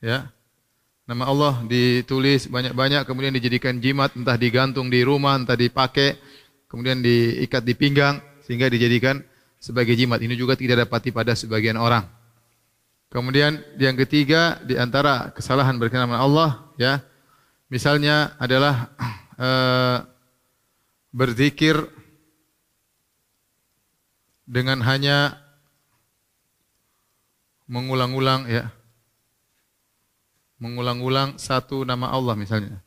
Ya. 0.00 0.32
Nama 1.04 1.28
Allah 1.28 1.60
ditulis 1.68 2.48
banyak-banyak 2.48 3.04
kemudian 3.04 3.36
dijadikan 3.36 3.76
jimat 3.76 4.16
entah 4.16 4.40
digantung 4.40 4.88
di 4.88 5.04
rumah, 5.04 5.36
entah 5.36 5.52
dipakai, 5.52 6.16
kemudian 6.64 7.04
diikat 7.04 7.60
di 7.60 7.76
pinggang 7.76 8.24
sehingga 8.40 8.72
dijadikan 8.72 9.20
sebagai 9.60 9.92
jimat. 10.00 10.24
Ini 10.24 10.32
juga 10.32 10.56
tidak 10.56 10.88
dapati 10.88 11.12
pada 11.12 11.36
sebagian 11.36 11.76
orang. 11.76 12.08
Kemudian 13.12 13.60
yang 13.76 14.00
ketiga 14.00 14.56
di 14.64 14.80
antara 14.80 15.28
kesalahan 15.36 15.76
berkenaan 15.76 16.08
dengan 16.08 16.24
Allah 16.24 16.50
ya. 16.80 17.04
Misalnya 17.68 18.32
adalah 18.40 18.88
uh, 19.36 19.98
berzikir 21.18 21.84
dengan 24.48 24.80
hanya 24.88 25.36
mengulang-ulang 27.68 28.48
ya 28.48 28.72
mengulang-ulang 30.64 31.36
satu 31.36 31.84
nama 31.84 32.08
Allah 32.08 32.32
misalnya 32.32 32.80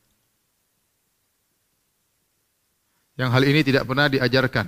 yang 3.22 3.30
hal 3.30 3.44
ini 3.46 3.62
tidak 3.62 3.86
pernah 3.86 4.10
diajarkan 4.10 4.66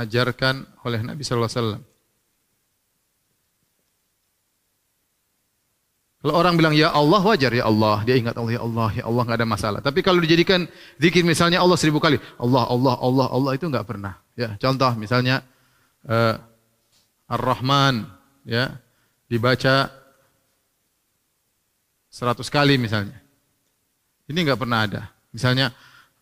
ajarkan 0.00 0.64
oleh 0.88 1.00
Nabi 1.04 1.20
sallallahu 1.20 1.52
alaihi 1.52 1.60
wasallam 1.60 1.84
Kalau 6.24 6.40
orang 6.40 6.56
bilang 6.56 6.72
ya 6.72 6.88
Allah 6.88 7.20
wajar 7.20 7.52
ya 7.52 7.68
Allah, 7.68 8.00
dia 8.00 8.16
ingat 8.16 8.32
Allah 8.32 8.56
ya 8.56 8.64
Allah 8.64 8.88
ya 8.96 9.04
Allah 9.04 9.22
nggak 9.28 9.38
ada 9.44 9.44
masalah. 9.44 9.80
Tapi 9.84 10.00
kalau 10.00 10.24
dijadikan 10.24 10.64
zikir 10.96 11.20
misalnya 11.20 11.60
Allah 11.60 11.76
seribu 11.76 12.00
kali, 12.00 12.16
Allah 12.40 12.64
Allah 12.64 12.96
Allah 12.96 13.28
Allah 13.28 13.52
itu 13.52 13.68
nggak 13.68 13.84
pernah. 13.84 14.16
Ya 14.32 14.56
contoh 14.56 14.88
misalnya 14.96 15.44
uh, 16.08 16.36
Ar-Rahman 17.28 18.04
ya 18.44 18.76
dibaca 19.28 19.90
seratus 22.12 22.46
kali 22.46 22.78
misalnya. 22.78 23.18
Ini 24.30 24.38
nggak 24.40 24.60
pernah 24.60 24.86
ada. 24.86 25.02
Misalnya 25.34 25.74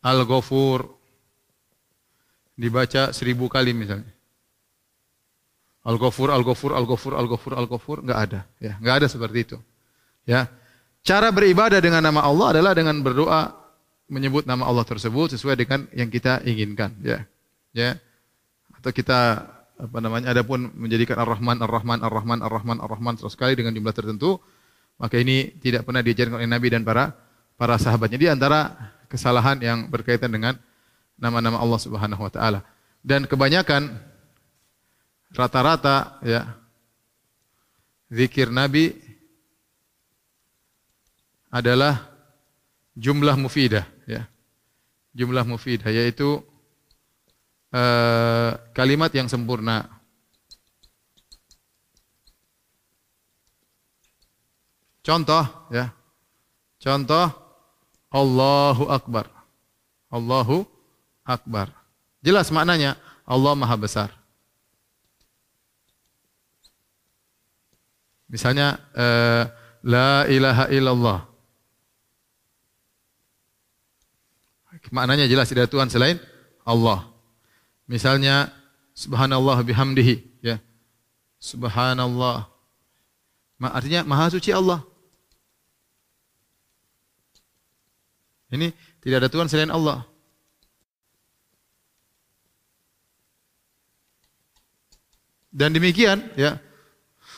Al-Ghafur 0.02 0.88
dibaca 2.56 3.12
seribu 3.14 3.46
kali 3.46 3.76
misalnya. 3.76 4.10
Al-Ghafur, 5.82 6.30
Al-Ghafur, 6.30 6.72
Al-Ghafur, 6.78 7.12
Al-Ghafur, 7.18 7.52
Al-Ghafur, 7.58 7.96
nggak 8.06 8.18
ada. 8.18 8.40
Ya, 8.62 8.78
nggak 8.78 9.02
ada 9.02 9.06
seperti 9.10 9.38
itu. 9.50 9.58
Ya. 10.22 10.46
Cara 11.02 11.34
beribadah 11.34 11.82
dengan 11.82 11.98
nama 11.98 12.22
Allah 12.22 12.54
adalah 12.54 12.72
dengan 12.78 12.94
berdoa 13.02 13.50
menyebut 14.06 14.46
nama 14.46 14.62
Allah 14.62 14.86
tersebut 14.86 15.34
sesuai 15.34 15.58
dengan 15.58 15.90
yang 15.90 16.06
kita 16.06 16.46
inginkan, 16.46 16.94
ya. 17.02 17.26
Ya. 17.74 17.98
Atau 18.78 18.94
kita 18.94 19.50
apa 19.80 19.98
namanya 19.98 20.30
adapun 20.30 20.70
menjadikan 20.76 21.16
Ar-Rahman 21.18 21.58
Ar-Rahman 21.64 21.98
Ar-Rahman 22.04 22.38
Ar-Rahman 22.44 22.78
Ar-Rahman 22.80 23.14
terus 23.18 23.34
sekali 23.34 23.56
dengan 23.56 23.72
jumlah 23.72 23.94
tertentu, 23.94 24.38
maka 25.00 25.16
ini 25.18 25.54
tidak 25.58 25.88
pernah 25.88 26.04
diajarkan 26.04 26.38
oleh 26.38 26.50
Nabi 26.50 26.68
dan 26.70 26.84
para 26.84 27.16
para 27.56 27.80
sahabatnya. 27.80 28.18
Di 28.20 28.28
antara 28.28 28.72
kesalahan 29.08 29.58
yang 29.60 29.78
berkaitan 29.88 30.32
dengan 30.32 30.56
nama-nama 31.20 31.60
Allah 31.60 31.80
Subhanahu 31.80 32.22
wa 32.22 32.32
taala. 32.32 32.60
Dan 33.02 33.26
kebanyakan 33.26 33.98
rata-rata 35.34 36.22
ya 36.22 36.54
zikir 38.12 38.52
Nabi 38.52 38.94
adalah 41.52 42.08
jumlah 42.94 43.36
mufidah 43.36 43.84
ya. 44.06 44.28
Jumlah 45.12 45.44
mufidah 45.44 45.92
yaitu 45.92 46.40
uh, 47.72 48.50
kalimat 48.76 49.10
yang 49.10 49.26
sempurna. 49.26 49.88
Contoh 55.02 55.42
ya. 55.74 55.90
Contoh 56.78 57.26
Allahu 58.12 58.86
Akbar. 58.86 59.26
Allahu 60.12 60.62
Akbar. 61.26 61.72
Jelas 62.22 62.52
maknanya 62.54 62.94
Allah 63.26 63.52
Maha 63.58 63.76
Besar. 63.80 64.10
Misalnya 68.30 68.80
uh, 68.96 69.44
la 69.84 70.24
ilaha 70.30 70.64
illallah. 70.72 71.20
Maknanya 74.92 75.28
jelas 75.28 75.48
tidak 75.48 75.68
Tuhan 75.68 75.88
selain 75.92 76.20
Allah. 76.64 77.11
Misalnya 77.92 78.48
subhanallah 78.96 79.60
bihamdihi 79.60 80.40
ya. 80.40 80.56
Subhanallah. 81.36 82.48
Artinya 83.60 84.00
maha 84.08 84.32
suci 84.32 84.48
Allah. 84.48 84.80
Ini 88.48 88.72
tidak 89.04 89.16
ada 89.20 89.28
Tuhan 89.28 89.52
selain 89.52 89.68
Allah. 89.68 90.08
Dan 95.52 95.76
demikian 95.76 96.32
ya. 96.32 96.56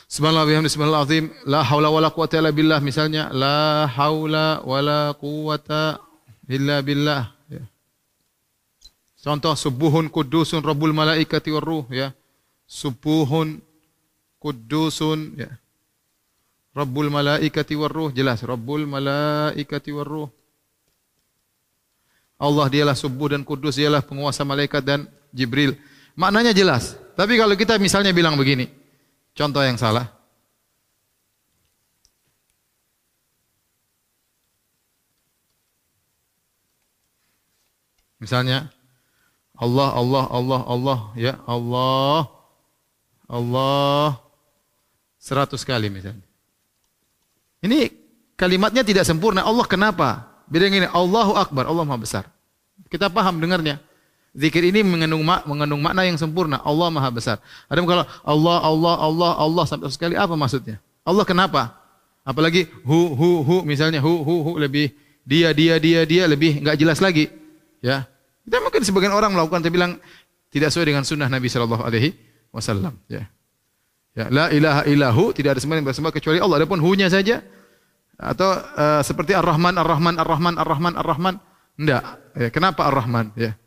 Subhanallah 0.06 0.46
bihamdi 0.46 0.70
subhanallah 0.70 1.02
azim 1.02 1.34
la 1.50 1.66
haula 1.66 1.90
wala 1.90 2.14
quwata 2.14 2.38
illa 2.38 2.54
billah 2.54 2.78
misalnya 2.78 3.34
la 3.34 3.90
haula 3.90 4.62
wala 4.62 5.10
quwata 5.18 5.98
illa 6.46 6.78
billah 6.78 7.33
Contoh 9.24 9.56
subuhun 9.56 10.12
kudusun 10.12 10.60
rabbul 10.60 10.92
malaikati 10.92 11.48
war 11.48 11.64
ya. 11.88 12.12
Subuhun 12.68 13.56
kudusun 14.36 15.40
ya. 15.40 15.48
Rabbul 16.76 17.08
malaikati 17.08 17.72
war 17.72 18.12
jelas 18.12 18.44
rabbul 18.44 18.84
malaikati 18.84 19.96
war. 19.96 20.28
Allah 22.36 22.66
dialah 22.68 22.92
subuh 22.92 23.32
dan 23.32 23.48
kudus 23.48 23.80
dialah 23.80 24.04
penguasa 24.04 24.44
malaikat 24.44 24.84
dan 24.84 25.08
Jibril. 25.32 25.72
Maknanya 26.20 26.52
jelas. 26.52 26.92
Tapi 27.16 27.40
kalau 27.40 27.56
kita 27.56 27.80
misalnya 27.80 28.12
bilang 28.12 28.36
begini, 28.36 28.68
contoh 29.32 29.64
yang 29.64 29.80
salah? 29.80 30.12
Misalnya 38.20 38.68
Allah 39.54 39.88
Allah 39.94 40.24
Allah 40.34 40.60
Allah 40.66 40.98
ya 41.14 41.34
Allah 41.46 42.26
Allah 43.30 44.18
seratus 45.22 45.62
kali 45.62 45.88
misalnya. 45.88 46.26
Ini 47.64 47.88
kalimatnya 48.36 48.84
tidak 48.84 49.08
sempurna. 49.08 49.40
Allah 49.46 49.64
kenapa? 49.64 50.28
Beda 50.44 50.68
ini 50.68 50.84
Allahu 50.84 51.32
Akbar, 51.32 51.64
Allah 51.64 51.84
Maha 51.88 52.00
Besar. 52.04 52.24
Kita 52.92 53.08
paham 53.08 53.40
dengarnya. 53.40 53.80
Zikir 54.34 54.66
ini 54.66 54.82
mengandung 54.82 55.22
mak 55.22 55.46
mengandung 55.48 55.80
makna 55.80 56.04
yang 56.04 56.20
sempurna. 56.20 56.60
Allah 56.60 56.92
Maha 56.92 57.08
Besar. 57.14 57.40
Ada 57.70 57.80
kalau 57.80 58.04
Allah 58.26 58.56
Allah 58.60 58.94
Allah 59.00 59.32
Allah 59.40 59.64
sampai 59.64 59.88
sekali 59.94 60.18
apa 60.18 60.36
maksudnya? 60.36 60.76
Allah 61.06 61.24
kenapa? 61.24 61.72
Apalagi 62.26 62.68
hu 62.84 63.16
hu 63.16 63.40
hu 63.40 63.56
misalnya 63.64 64.02
hu 64.04 64.20
hu 64.20 64.34
hu 64.44 64.52
lebih 64.60 64.92
dia 65.24 65.54
dia 65.56 65.80
dia 65.80 66.04
dia 66.04 66.28
lebih 66.28 66.60
enggak 66.60 66.76
jelas 66.76 66.98
lagi. 67.00 67.32
Ya. 67.80 68.04
Kita 68.44 68.60
mungkin 68.60 68.84
sebagian 68.84 69.12
orang 69.16 69.32
melakukan 69.32 69.64
tapi 69.64 69.72
bilang 69.72 69.96
tidak 70.52 70.68
sesuai 70.70 70.92
dengan 70.92 71.02
sunnah 71.02 71.28
Nabi 71.32 71.48
Shallallahu 71.48 71.82
Alaihi 71.82 72.12
Wasallam. 72.52 72.94
Ya. 73.08 73.26
Ya, 74.14 74.30
la 74.30 74.46
ilaha 74.54 74.86
illahu 74.86 75.34
tidak 75.34 75.58
ada 75.58 75.60
sembahan 75.60 75.82
bersembah 75.82 76.14
kecuali 76.14 76.38
Allah. 76.38 76.62
Adapun 76.62 76.78
hu-nya 76.78 77.10
saja 77.10 77.42
atau 78.14 78.46
uh, 78.54 79.02
seperti 79.02 79.34
Ar-Rahman 79.34 79.74
Ar-Rahman 79.74 80.14
Ar-Rahman 80.22 80.54
Ar-Rahman 80.54 80.94
Ar-Rahman 80.94 81.34
enggak. 81.74 82.02
Ya, 82.38 82.48
kenapa 82.54 82.86
Ar-Rahman? 82.86 83.34
Ya. 83.34 83.58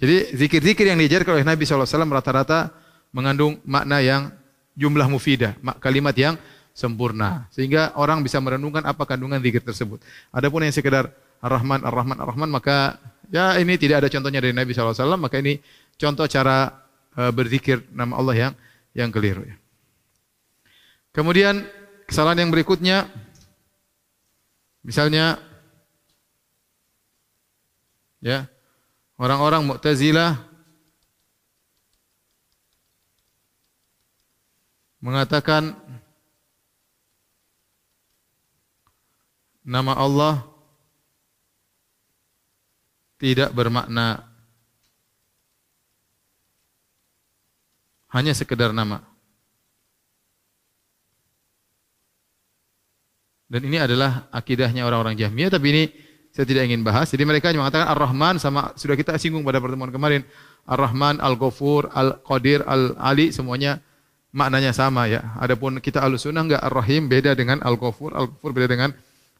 Jadi 0.00 0.32
zikir-zikir 0.32 0.88
yang 0.88 0.96
diajarkan 0.96 1.36
oleh 1.36 1.46
Nabi 1.46 1.68
SAW 1.68 1.84
rata-rata 2.08 2.72
mengandung 3.12 3.60
makna 3.68 4.00
yang 4.00 4.32
jumlah 4.72 5.04
mufidah, 5.12 5.60
kalimat 5.78 6.16
yang 6.16 6.40
sempurna. 6.72 7.46
Sehingga 7.52 7.92
orang 8.00 8.24
bisa 8.24 8.40
merenungkan 8.40 8.82
apa 8.88 9.04
kandungan 9.04 9.38
zikir 9.44 9.60
tersebut. 9.60 10.00
Adapun 10.32 10.64
yang 10.64 10.72
sekedar 10.72 11.12
Ar-Rahman, 11.44 11.84
Ar-Rahman, 11.84 12.16
Ar-Rahman, 12.16 12.48
maka 12.48 12.96
ya 13.32 13.56
ini 13.56 13.80
tidak 13.80 14.04
ada 14.04 14.08
contohnya 14.12 14.44
dari 14.44 14.52
Nabi 14.52 14.76
SAW, 14.76 15.16
maka 15.16 15.40
ini 15.40 15.56
contoh 15.96 16.28
cara 16.28 16.68
uh, 17.16 17.32
berzikir 17.32 17.80
nama 17.90 18.20
Allah 18.20 18.36
yang 18.36 18.52
yang 18.92 19.08
keliru. 19.08 19.48
Kemudian 21.16 21.64
kesalahan 22.04 22.44
yang 22.44 22.52
berikutnya, 22.52 23.08
misalnya, 24.84 25.40
ya, 28.20 28.52
Orang-orang 29.22 29.62
Mu'tazilah 29.62 30.34
mengatakan 34.98 35.78
nama 39.62 39.94
Allah 39.94 40.42
tidak 43.22 43.54
bermakna 43.54 44.26
hanya 48.10 48.34
sekedar 48.34 48.74
nama. 48.74 48.98
Dan 53.46 53.62
ini 53.70 53.78
adalah 53.78 54.26
akidahnya 54.34 54.82
orang-orang 54.82 55.14
Jahmiyah 55.14 55.54
tapi 55.54 55.66
ini 55.70 55.84
saya 56.34 56.48
tidak 56.48 56.66
ingin 56.66 56.82
bahas. 56.82 57.14
Jadi 57.14 57.22
mereka 57.22 57.54
mengatakan 57.54 57.86
Ar-Rahman 57.94 58.42
sama 58.42 58.74
sudah 58.74 58.98
kita 58.98 59.14
singgung 59.22 59.46
pada 59.46 59.62
pertemuan 59.62 59.94
kemarin. 59.94 60.26
Ar-Rahman, 60.66 61.22
Al-Ghafur, 61.22 61.94
Al-Qadir, 61.94 62.66
Al-Ali 62.66 63.30
semuanya 63.30 63.78
maknanya 64.34 64.74
sama 64.74 65.06
ya. 65.06 65.36
Adapun 65.38 65.78
kita 65.78 66.02
Al-Sunnah 66.02 66.42
enggak 66.42 66.62
Ar-Rahim 66.64 67.06
beda 67.06 67.38
dengan 67.38 67.62
Al-Ghafur, 67.62 68.16
Al-Ghafur 68.18 68.50
beda 68.50 68.66
dengan 68.66 68.90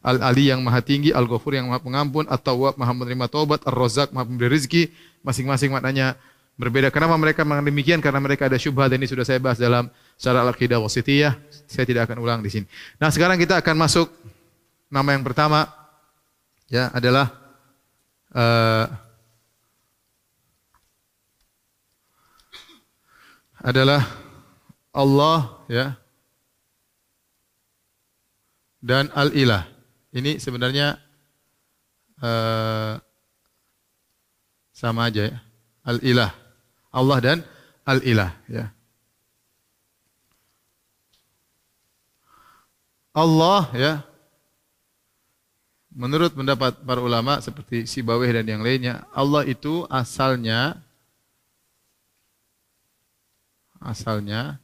Al-Ali 0.03 0.51
yang 0.51 0.59
maha 0.59 0.83
tinggi, 0.83 1.15
Al-Ghafur 1.15 1.55
yang 1.55 1.71
maha 1.71 1.79
pengampun, 1.79 2.27
At-Tawwab 2.27 2.75
maha 2.75 2.91
menerima 2.91 3.31
taubat, 3.31 3.63
Ar-Razzaq 3.63 4.11
maha 4.11 4.27
memberi 4.27 4.51
rezeki. 4.51 4.91
Masing-masing 5.23 5.71
maknanya 5.71 6.19
berbeda. 6.59 6.91
Kenapa 6.91 7.15
mereka 7.15 7.47
mengatakan 7.47 7.71
demikian? 7.71 7.99
Karena 8.03 8.19
mereka 8.19 8.51
ada 8.51 8.59
syubhat 8.59 8.91
ini 8.91 9.07
sudah 9.07 9.23
saya 9.23 9.39
bahas 9.39 9.55
dalam 9.55 9.87
syarah 10.19 10.43
Al-Aqidah 10.43 10.83
Wasitiyah. 10.83 11.39
Saya 11.71 11.87
tidak 11.87 12.11
akan 12.11 12.19
ulang 12.19 12.43
di 12.43 12.51
sini. 12.51 12.67
Nah, 12.99 13.09
sekarang 13.09 13.39
kita 13.39 13.63
akan 13.63 13.75
masuk 13.79 14.11
nama 14.91 15.15
yang 15.15 15.23
pertama 15.23 15.65
ya 16.67 16.91
adalah 16.93 17.31
uh, 18.35 18.85
adalah 23.63 24.03
Allah 24.91 25.63
ya 25.71 25.87
dan 28.83 29.07
al-ilah. 29.15 29.72
Ini 30.13 30.37
sebenarnya 30.37 31.01
uh, 32.21 33.01
sama 34.69 35.09
aja 35.09 35.33
ya. 35.33 35.37
Al-ilah. 35.83 36.31
Allah 36.93 37.17
dan 37.19 37.37
al-ilah 37.83 38.31
ya. 38.45 38.69
Allah 43.13 43.63
ya 43.73 43.93
Menurut 45.93 46.33
pendapat 46.33 46.81
para 46.81 46.97
ulama 46.97 47.37
seperti 47.37 47.85
Sibawih 47.85 48.33
dan 48.33 48.49
yang 48.49 48.65
lainnya, 48.65 49.05
Allah 49.13 49.45
itu 49.45 49.85
asalnya 49.93 50.81
asalnya 53.77 54.57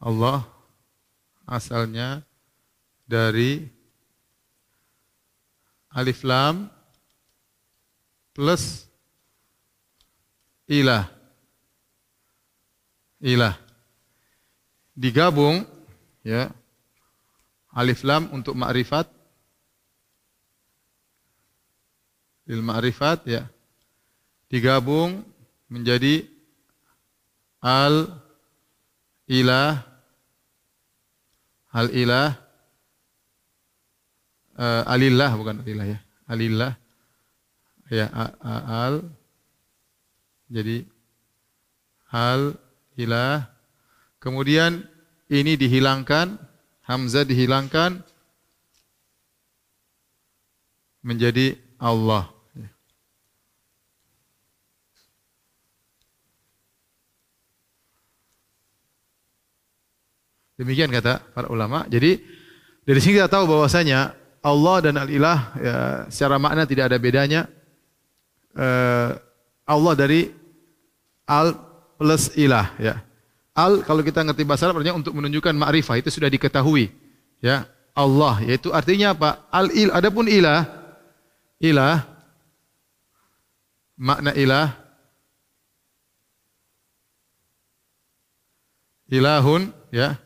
Allah 0.00 0.42
asalnya 1.44 2.24
dari 3.04 3.68
alif 5.92 6.24
lam 6.24 6.72
plus 8.32 8.88
ilah 10.64 11.20
ilah. 13.20 13.54
Digabung 14.96 15.64
ya. 16.24 16.50
Alif 17.70 18.02
lam 18.02 18.26
untuk 18.34 18.58
ma'rifat. 18.58 19.06
Lil 22.50 22.64
ma'rifat 22.64 23.30
ya. 23.30 23.46
Digabung 24.50 25.22
menjadi 25.70 26.26
al 27.62 28.10
ilah 29.30 29.86
al 31.70 31.88
ilah 31.94 32.34
uh, 34.58 34.82
alillah 34.90 35.30
bukan 35.38 35.62
alillah 35.62 35.86
ya. 35.86 35.98
Alillah 36.30 36.72
ya 37.90 38.06
al 38.46 39.06
jadi 40.50 40.86
al 42.10 42.58
ilah. 42.98 43.46
Kemudian 44.20 44.84
ini 45.30 45.56
dihilangkan, 45.56 46.36
hamzah 46.84 47.24
dihilangkan 47.24 48.02
menjadi 51.00 51.56
Allah. 51.80 52.28
Demikian 60.60 60.92
kata 60.92 61.24
para 61.32 61.48
ulama. 61.48 61.88
Jadi 61.88 62.20
dari 62.84 63.00
sini 63.00 63.16
kita 63.16 63.32
tahu 63.32 63.48
bahwasanya 63.48 64.12
Allah 64.44 64.76
dan 64.84 65.00
Al-Ilah 65.00 65.38
ya, 65.56 65.76
secara 66.12 66.36
makna 66.36 66.68
tidak 66.68 66.92
ada 66.92 67.00
bedanya. 67.00 67.48
Uh, 68.52 69.16
Allah 69.64 69.92
dari 69.96 70.28
Al 71.24 71.56
plus 71.96 72.36
ilah 72.36 72.76
ya. 72.76 73.00
Al 73.56 73.80
kalau 73.88 74.04
kita 74.04 74.20
ngerti 74.20 74.44
bahasa 74.44 74.68
Arab 74.68 74.84
artinya 74.84 75.00
untuk 75.00 75.16
menunjukkan 75.16 75.56
ma'rifah 75.56 75.96
itu 75.96 76.12
sudah 76.12 76.28
diketahui 76.28 76.92
ya. 77.40 77.64
Allah 77.96 78.44
yaitu 78.44 78.68
artinya 78.68 79.16
apa? 79.16 79.48
Al 79.48 79.72
il 79.72 79.88
adapun 79.88 80.28
ilah 80.28 80.68
ilah 81.56 82.04
makna 83.96 84.36
ilah 84.36 84.76
ilahun 89.08 89.72
ya 89.88 90.20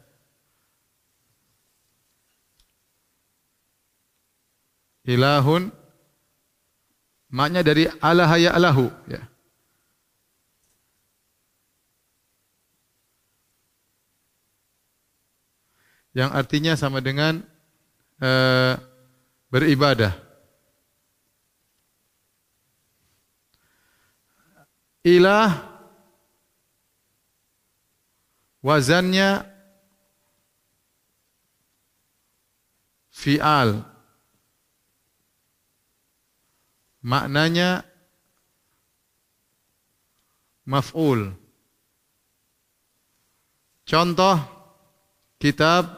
ilahun. 5.07 5.71
Maknya 7.31 7.63
dari 7.67 7.89
Allah 7.99 8.31
ya 8.39 8.51
alahu. 8.55 8.91
Ya. 9.11 9.23
Yang 16.15 16.31
artinya 16.31 16.73
sama 16.79 17.03
dengan 17.03 17.43
uh, 18.23 18.79
beribadah. 19.51 20.25
ilah 25.05 25.53
wazannya 28.65 29.45
fi'al 33.13 33.85
maknanya 37.05 37.85
maf'ul. 40.65 41.37
Contoh 43.85 44.41
kitab 45.37 45.93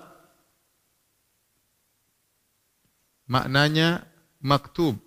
maknanya 3.30 4.02
maktub. 4.42 4.98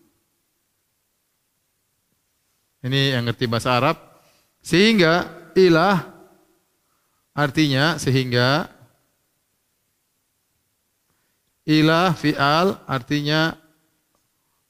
Ini 2.79 3.19
yang 3.19 3.27
ngerti 3.27 3.51
bahasa 3.51 3.75
Arab. 3.75 3.99
Sehingga 4.63 5.27
ilah 5.59 6.07
artinya 7.35 7.99
sehingga 7.99 8.67
ilah 11.67 12.15
fi'al 12.15 12.79
artinya 12.87 13.55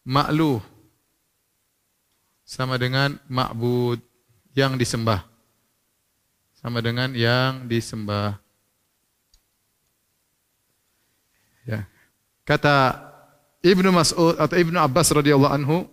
makluh 0.06 0.62
sama 2.49 2.81
dengan 2.81 3.13
ma'bud 3.29 4.01
yang 4.57 4.73
disembah. 4.73 5.21
Sama 6.57 6.81
dengan 6.81 7.13
yang 7.13 7.69
disembah. 7.69 8.41
Ya. 11.69 11.85
Kata 12.41 13.05
Ibnu 13.62 13.93
Mas'ud 13.93 14.33
atau 14.41 14.57
Ibnu 14.57 14.81
Abbas 14.81 15.13
radhiyallahu 15.13 15.53
anhu, 15.53 15.85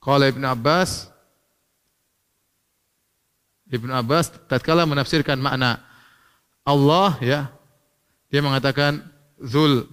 qala 0.00 0.32
Ibnu 0.32 0.48
Abbas 0.48 1.12
Ibn 3.74 3.90
Abbas 3.90 4.30
tatkala 4.46 4.84
menafsirkan 4.84 5.40
makna 5.40 5.82
Allah 6.62 7.16
ya 7.18 7.40
dia 8.28 8.44
mengatakan 8.44 9.00
zul 9.40 9.88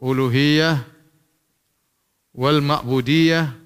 uluhiyah 0.00 0.80
wal 2.32 2.64
ma'budiyah 2.64 3.59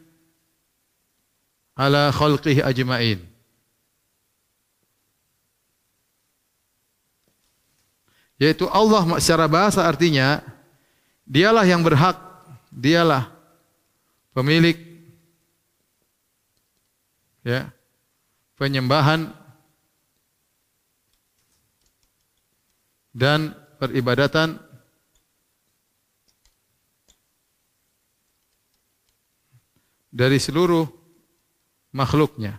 ala 1.74 2.10
khalqihi 2.14 2.62
ajma'in. 2.62 3.20
Yaitu 8.38 8.66
Allah 8.66 9.06
secara 9.22 9.46
bahasa 9.46 9.86
artinya 9.86 10.42
dialah 11.22 11.62
yang 11.62 11.86
berhak 11.86 12.18
dialah 12.74 13.30
pemilik 14.34 14.74
ya 17.46 17.70
penyembahan 18.58 19.30
dan 23.14 23.54
peribadatan. 23.78 24.58
Dari 30.14 30.38
seluruh 30.38 31.03
makhluknya. 31.94 32.58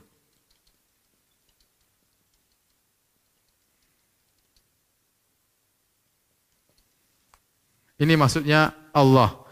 Ini 7.95 8.15
maksudnya 8.19 8.75
Allah. 8.91 9.43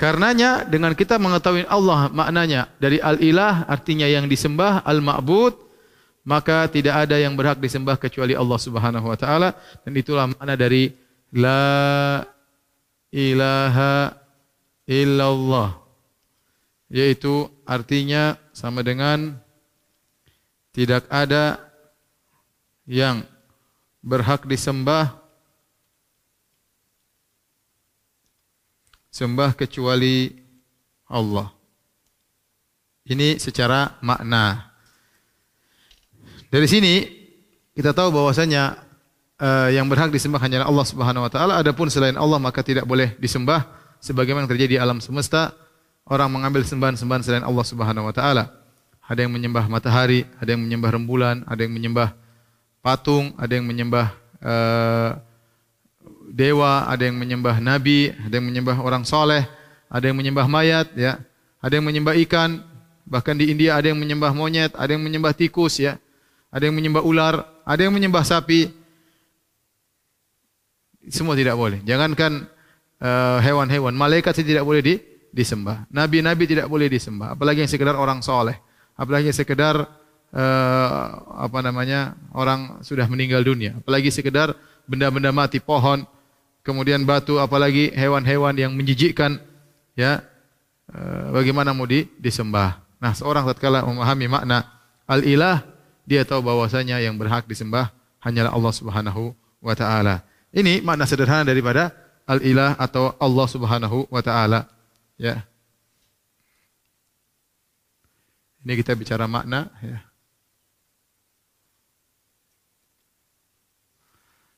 Karenanya 0.00 0.64
dengan 0.64 0.96
kita 0.96 1.20
mengetahui 1.20 1.68
Allah 1.68 2.08
maknanya 2.08 2.72
dari 2.80 2.96
al-ilah 2.96 3.68
artinya 3.68 4.08
yang 4.08 4.24
disembah, 4.24 4.80
al-ma'bud 4.84 5.52
maka 6.24 6.68
tidak 6.72 7.04
ada 7.04 7.16
yang 7.20 7.36
berhak 7.36 7.60
disembah 7.60 7.96
kecuali 8.00 8.32
Allah 8.36 8.58
Subhanahu 8.60 9.08
wa 9.08 9.16
taala 9.16 9.56
dan 9.84 9.92
itulah 9.96 10.28
makna 10.28 10.56
dari 10.56 10.92
la 11.32 12.24
ilaha 13.12 14.16
illallah 14.88 15.80
yaitu 16.90 17.48
artinya 17.64 18.36
sama 18.60 18.84
dengan 18.84 19.40
tidak 20.76 21.08
ada 21.08 21.56
yang 22.84 23.24
berhak 24.04 24.44
disembah 24.44 25.16
sembah 29.08 29.56
kecuali 29.56 30.36
Allah. 31.08 31.48
Ini 33.08 33.40
secara 33.40 33.96
makna. 34.04 34.68
Dari 36.52 36.68
sini 36.68 36.94
kita 37.72 37.96
tahu 37.96 38.12
bahwasanya 38.12 38.76
uh, 39.40 39.72
yang 39.72 39.88
berhak 39.88 40.12
disembah 40.12 40.36
hanyalah 40.36 40.68
Allah 40.68 40.86
Subhanahu 40.86 41.24
wa 41.24 41.30
taala 41.32 41.56
adapun 41.56 41.88
selain 41.88 42.14
Allah 42.20 42.36
maka 42.36 42.60
tidak 42.60 42.84
boleh 42.84 43.16
disembah 43.16 43.64
sebagaimana 44.04 44.44
terjadi 44.44 44.76
di 44.76 44.80
alam 44.82 45.00
semesta 45.00 45.56
orang 46.06 46.28
mengambil 46.30 46.62
sembahan-sembahan 46.64 47.22
selain 47.24 47.44
Allah 47.44 47.66
Subhanahu 47.66 48.08
wa 48.08 48.14
taala. 48.14 48.44
Ada 49.10 49.26
yang 49.26 49.34
menyembah 49.34 49.66
matahari, 49.66 50.22
ada 50.38 50.54
yang 50.54 50.62
menyembah 50.62 50.90
rembulan, 50.94 51.42
ada 51.44 51.60
yang 51.66 51.74
menyembah 51.74 52.14
patung, 52.78 53.34
ada 53.34 53.50
yang 53.50 53.66
menyembah 53.66 54.14
uh, 54.38 55.18
dewa, 56.30 56.86
ada 56.86 57.10
yang 57.10 57.18
menyembah 57.18 57.58
nabi, 57.58 58.14
ada 58.14 58.38
yang 58.38 58.46
menyembah 58.46 58.78
orang 58.78 59.02
soleh, 59.02 59.42
ada 59.90 60.04
yang 60.06 60.14
menyembah 60.14 60.46
mayat, 60.46 60.86
ya, 60.94 61.18
ada 61.58 61.72
yang 61.74 61.90
menyembah 61.90 62.14
ikan, 62.22 62.62
bahkan 63.02 63.34
di 63.34 63.50
India 63.50 63.74
ada 63.74 63.90
yang 63.90 63.98
menyembah 63.98 64.30
monyet, 64.30 64.70
ada 64.78 64.94
yang 64.94 65.02
menyembah 65.02 65.34
tikus, 65.34 65.82
ya 65.82 65.98
ada 66.50 66.66
yang 66.66 66.74
menyembah 66.74 67.02
ular, 67.06 67.34
ada 67.62 67.80
yang 67.80 67.94
menyembah 67.94 68.26
sapi. 68.26 68.70
Semua 71.08 71.38
tidak 71.38 71.56
boleh. 71.56 71.78
Jangankan 71.86 72.46
uh, 73.00 73.38
hewan-hewan, 73.40 73.94
malaikat 73.94 74.34
tidak 74.42 74.66
boleh 74.66 74.82
di, 74.82 74.94
disembah. 75.30 75.86
Nabi-nabi 75.90 76.44
tidak 76.46 76.66
boleh 76.66 76.90
disembah, 76.90 77.34
apalagi 77.34 77.62
yang 77.62 77.70
sekedar 77.70 77.94
orang 77.94 78.20
soleh, 78.20 78.58
apalagi 78.98 79.30
yang 79.30 79.38
sekedar 79.38 79.74
uh, 80.34 81.04
apa 81.40 81.58
namanya 81.62 82.18
orang 82.34 82.82
sudah 82.82 83.06
meninggal 83.06 83.42
dunia, 83.42 83.78
apalagi 83.78 84.10
sekedar 84.10 84.54
benda-benda 84.86 85.30
mati, 85.30 85.62
pohon, 85.62 86.02
kemudian 86.66 87.02
batu, 87.06 87.38
apalagi 87.38 87.94
hewan-hewan 87.94 88.54
yang 88.58 88.74
menjijikkan, 88.74 89.38
ya 89.94 90.22
uh, 90.90 91.30
bagaimana 91.34 91.70
mau 91.70 91.86
di, 91.86 92.10
disembah. 92.18 92.82
Nah, 93.00 93.16
seorang 93.16 93.48
tatkala 93.48 93.86
memahami 93.86 94.28
makna 94.28 94.68
al-ilah 95.08 95.64
dia 96.04 96.26
tahu 96.26 96.42
bahwasanya 96.42 96.98
yang 96.98 97.14
berhak 97.14 97.46
disembah 97.46 97.94
hanyalah 98.20 98.52
Allah 98.52 98.72
Subhanahu 98.74 99.32
wa 99.62 99.74
taala. 99.78 100.26
Ini 100.50 100.82
makna 100.82 101.06
sederhana 101.06 101.46
daripada 101.46 101.94
al-ilah 102.26 102.74
atau 102.76 103.14
Allah 103.16 103.46
Subhanahu 103.46 104.10
wa 104.10 104.20
taala. 104.20 104.66
Ya. 105.20 105.44
Ini 108.64 108.72
kita 108.80 108.96
bicara 108.96 109.28
makna 109.28 109.68
ya. 109.84 110.00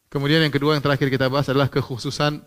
Kemudian 0.06 0.38
yang 0.44 0.54
kedua 0.54 0.78
yang 0.78 0.84
terakhir 0.84 1.10
kita 1.10 1.26
bahas 1.26 1.50
adalah 1.50 1.66
kekhususan 1.66 2.38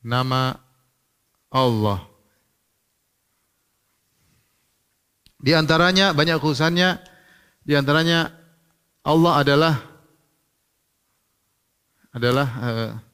nama 0.00 0.56
Allah. 1.52 2.08
Di 5.42 5.52
antaranya 5.52 6.16
banyak 6.16 6.40
khususannya 6.40 7.02
di 7.68 7.74
antaranya 7.76 8.32
Allah 9.02 9.32
adalah 9.42 9.74
adalah 12.14 12.48
uh, 12.62 13.11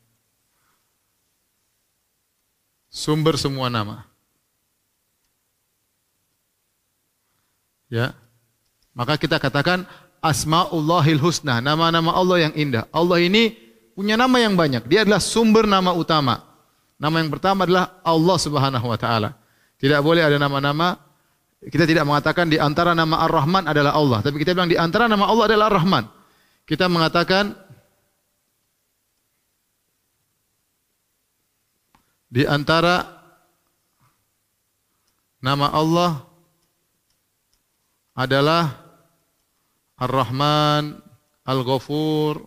sumber 2.99 3.39
semua 3.39 3.71
nama. 3.71 4.03
Ya. 7.87 8.19
Maka 8.91 9.15
kita 9.15 9.39
katakan 9.39 9.87
Asmaullahil 10.19 11.23
Husna, 11.23 11.63
nama-nama 11.63 12.11
Allah 12.11 12.51
yang 12.51 12.55
indah. 12.59 12.91
Allah 12.91 13.23
ini 13.23 13.55
punya 13.95 14.19
nama 14.19 14.35
yang 14.43 14.59
banyak. 14.59 14.91
Dia 14.91 15.07
adalah 15.07 15.23
sumber 15.23 15.71
nama 15.71 15.95
utama. 15.95 16.43
Nama 16.99 17.23
yang 17.23 17.31
pertama 17.31 17.63
adalah 17.63 18.03
Allah 18.03 18.37
Subhanahu 18.43 18.87
wa 18.91 18.99
taala. 18.99 19.39
Tidak 19.79 20.03
boleh 20.03 20.27
ada 20.27 20.35
nama-nama 20.35 20.99
kita 21.59 21.91
tidak 21.91 22.07
mengatakan 22.07 22.47
di 22.47 22.55
antara 22.55 22.95
nama 22.95 23.19
Ar-Rahman 23.27 23.67
adalah 23.67 23.99
Allah, 23.99 24.23
tapi 24.23 24.39
kita 24.39 24.55
bilang 24.55 24.71
di 24.71 24.79
antara 24.79 25.11
nama 25.11 25.27
Allah 25.27 25.51
adalah 25.51 25.67
Ar-Rahman. 25.75 26.07
Kita 26.63 26.87
mengatakan 26.87 27.51
di 32.29 32.45
antara 32.45 33.05
nama 35.41 35.73
Allah 35.73 36.13
adalah 38.13 38.77
Ar-Rahman, 39.99 41.01
Al-Ghafur 41.49 42.45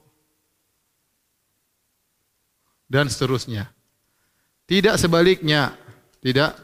dan 2.86 3.09
seterusnya. 3.09 3.71
Tidak 4.69 4.95
sebaliknya, 4.95 5.75
tidak 6.23 6.55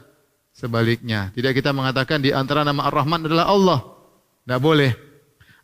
sebaliknya. 0.54 1.34
Tidak 1.34 1.52
kita 1.52 1.74
mengatakan 1.74 2.22
di 2.22 2.32
antara 2.32 2.64
nama 2.64 2.88
Ar-Rahman 2.88 3.26
adalah 3.26 3.46
Allah. 3.48 3.80
Tidak 4.44 4.60
boleh. 4.62 5.07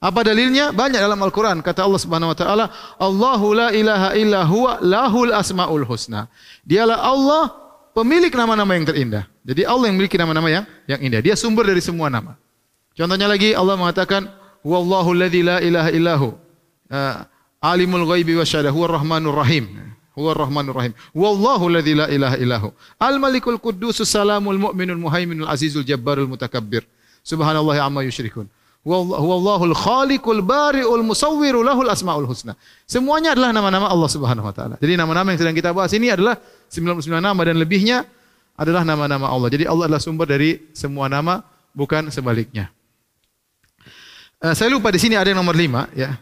Apa 0.04 0.20
dalilnya? 0.20 0.68
Banyak 0.68 1.00
dalam 1.00 1.16
Al-Quran. 1.16 1.64
Kata 1.64 1.88
Allah 1.88 1.96
Subhanahu 1.96 2.36
Wa 2.36 2.38
Taala, 2.38 2.64
Allahu 3.00 3.46
la 3.56 3.68
ilaha 3.72 4.12
illa 4.12 4.44
huwa 4.44 4.76
lahul 4.84 5.32
asmaul 5.32 5.88
husna. 5.88 6.28
Dialah 6.60 7.00
Allah 7.00 7.42
pemilik 7.96 8.28
nama-nama 8.28 8.76
yang 8.76 8.84
terindah. 8.84 9.24
Jadi 9.48 9.64
Allah 9.64 9.88
yang 9.88 9.96
memiliki 9.96 10.20
nama-nama 10.20 10.52
yang 10.52 10.64
yang 10.84 11.00
indah. 11.00 11.24
Dia 11.24 11.40
sumber 11.40 11.64
dari 11.64 11.80
semua 11.80 12.12
nama. 12.12 12.36
Contohnya 12.92 13.24
lagi 13.24 13.56
Allah 13.56 13.80
mengatakan, 13.80 14.28
Wallahu 14.60 15.16
alladzi 15.16 15.40
la 15.40 15.64
ilaha 15.64 15.88
illahu. 15.88 16.28
Uh, 16.92 17.24
alimul 17.64 18.04
ghaibi 18.04 18.36
wasyahadah 18.36 18.76
huwa 18.76 19.00
rahmanur 19.00 19.40
rahim. 19.40 19.72
Huwa 20.12 20.36
rahmanur 20.36 20.76
rahim. 20.84 20.92
Wallahu 21.16 21.64
alladzi 21.72 21.96
la 21.96 22.12
ilaha 22.12 22.36
illahu. 22.36 22.68
Al 23.00 23.16
malikul 23.16 23.56
quddus 23.56 24.04
salamul 24.04 24.60
mu'minul 24.68 25.00
muhaiminul 25.00 25.48
azizul 25.48 25.80
jabbarul 25.80 26.28
mutakabbir. 26.28 26.84
Subhanallah 27.24 27.80
amma 27.80 28.04
yusyrikun. 28.04 28.52
Huwallahul 28.84 29.72
khaliqul 29.72 30.44
bari'ul 30.44 31.00
musawwiru 31.00 31.64
lahul 31.64 31.88
asmaul 31.88 32.28
husna. 32.28 32.52
Semuanya 32.84 33.32
adalah 33.32 33.56
nama-nama 33.56 33.88
Allah 33.88 34.10
Subhanahu 34.12 34.44
wa 34.44 34.52
taala. 34.52 34.76
Jadi 34.76 35.00
nama-nama 35.00 35.32
yang 35.32 35.40
sedang 35.40 35.56
kita 35.56 35.72
bahas 35.72 35.88
ini 35.96 36.12
adalah 36.12 36.36
99 36.68 37.00
nama 37.16 37.40
dan 37.48 37.56
lebihnya 37.56 38.04
adalah 38.60 38.84
nama-nama 38.84 39.32
Allah. 39.32 39.48
Jadi 39.48 39.64
Allah 39.64 39.88
adalah 39.88 40.04
sumber 40.04 40.28
dari 40.28 40.68
semua 40.76 41.08
nama, 41.08 41.40
bukan 41.72 42.12
sebaliknya. 42.12 42.68
Uh, 44.36 44.52
saya 44.52 44.68
lupa 44.68 44.92
di 44.92 45.00
sini 45.00 45.16
ada 45.16 45.32
yang 45.32 45.40
nomor 45.40 45.56
lima, 45.56 45.88
ya. 45.96 46.20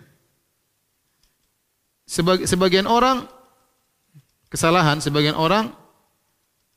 Sebag, 2.06 2.46
sebagian 2.46 2.86
orang 2.86 3.26
kesalahan, 4.46 5.02
sebagian 5.02 5.34
orang 5.34 5.74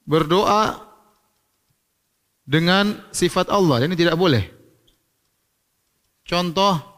berdoa 0.01 0.81
dengan 2.41 3.05
sifat 3.13 3.53
Allah. 3.53 3.85
Ini 3.85 3.93
tidak 3.93 4.17
boleh. 4.17 4.54
Contoh 6.25 6.95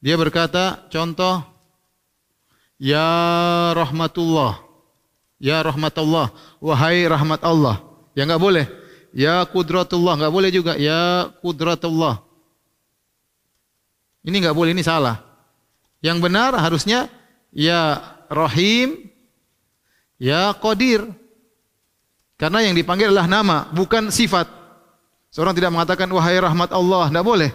dia 0.00 0.16
berkata, 0.16 0.88
contoh 0.88 1.44
Ya 2.80 3.12
rahmatullah. 3.76 4.64
Ya 5.36 5.60
rahmatullah. 5.60 6.32
Wahai 6.64 7.04
rahmat 7.04 7.44
Allah. 7.44 7.84
Ya 8.16 8.24
enggak 8.24 8.40
boleh. 8.40 8.64
Ya 9.12 9.44
kudratullah. 9.44 10.16
Enggak 10.16 10.32
boleh 10.32 10.48
juga. 10.48 10.80
Ya 10.80 11.28
kudratullah. 11.44 12.24
Ini 14.24 14.32
enggak 14.40 14.56
boleh. 14.56 14.72
Ini 14.72 14.80
salah. 14.80 15.20
Yang 16.00 16.24
benar 16.24 16.56
harusnya 16.56 17.12
Ya 17.52 18.00
Rahim. 18.32 19.12
Ya 20.16 20.56
Qadir. 20.56 21.04
Karena 22.40 22.64
yang 22.64 22.72
dipanggil 22.72 23.12
adalah 23.12 23.28
nama. 23.28 23.68
Bukan 23.76 24.08
sifat. 24.08 24.48
Seorang 25.28 25.52
tidak 25.52 25.76
mengatakan 25.76 26.08
wahai 26.08 26.40
rahmat 26.40 26.72
Allah. 26.72 27.12
Enggak 27.12 27.28
boleh 27.28 27.52